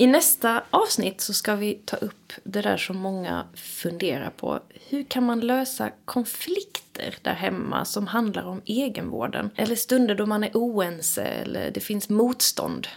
I 0.00 0.06
nästa 0.06 0.62
avsnitt 0.70 1.20
så 1.20 1.32
ska 1.32 1.54
vi 1.54 1.74
ta 1.74 1.96
upp 1.96 2.32
det 2.44 2.62
där 2.62 2.76
som 2.76 2.96
många 2.96 3.46
funderar 3.54 4.30
på. 4.30 4.60
Hur 4.88 5.04
kan 5.04 5.26
man 5.26 5.40
lösa 5.40 5.90
konflikter 6.04 7.16
där 7.22 7.34
hemma 7.34 7.84
som 7.84 8.06
handlar 8.06 8.44
om 8.44 8.62
egenvården? 8.64 9.50
Eller 9.56 9.76
stunder 9.76 10.14
då 10.14 10.26
man 10.26 10.44
är 10.44 10.50
oense 10.54 11.22
eller 11.22 11.70
det 11.70 11.80
finns 11.80 12.08
motstånd 12.08 12.88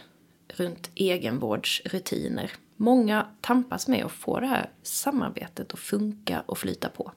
runt 0.47 0.89
egenvårdsrutiner. 0.95 2.51
Många 2.77 3.27
tampas 3.41 3.87
med 3.87 4.05
att 4.05 4.11
få 4.11 4.39
det 4.39 4.47
här 4.47 4.69
samarbetet 4.83 5.73
att 5.73 5.79
funka 5.79 6.43
och 6.45 6.57
flyta 6.57 6.89
på. 6.89 7.11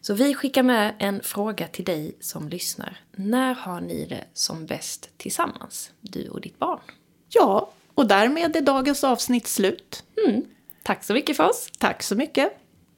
Så 0.00 0.14
vi 0.14 0.34
skickar 0.34 0.62
med 0.62 0.94
en 0.98 1.22
fråga 1.22 1.68
till 1.68 1.84
dig 1.84 2.16
som 2.20 2.48
lyssnar. 2.48 3.00
När 3.12 3.54
har 3.54 3.80
ni 3.80 4.06
det 4.06 4.24
som 4.32 4.66
bäst 4.66 5.10
tillsammans, 5.16 5.90
du 6.00 6.28
och 6.28 6.40
ditt 6.40 6.58
barn? 6.58 6.80
Ja, 7.28 7.70
och 7.94 8.06
därmed 8.06 8.56
är 8.56 8.60
dagens 8.60 9.04
avsnitt 9.04 9.46
slut. 9.46 10.04
Mm. 10.26 10.42
Tack 10.82 11.04
så 11.04 11.12
mycket 11.12 11.36
för 11.36 11.48
oss. 11.48 11.68
Tack 11.78 12.02
så 12.02 12.14
mycket. 12.14 12.63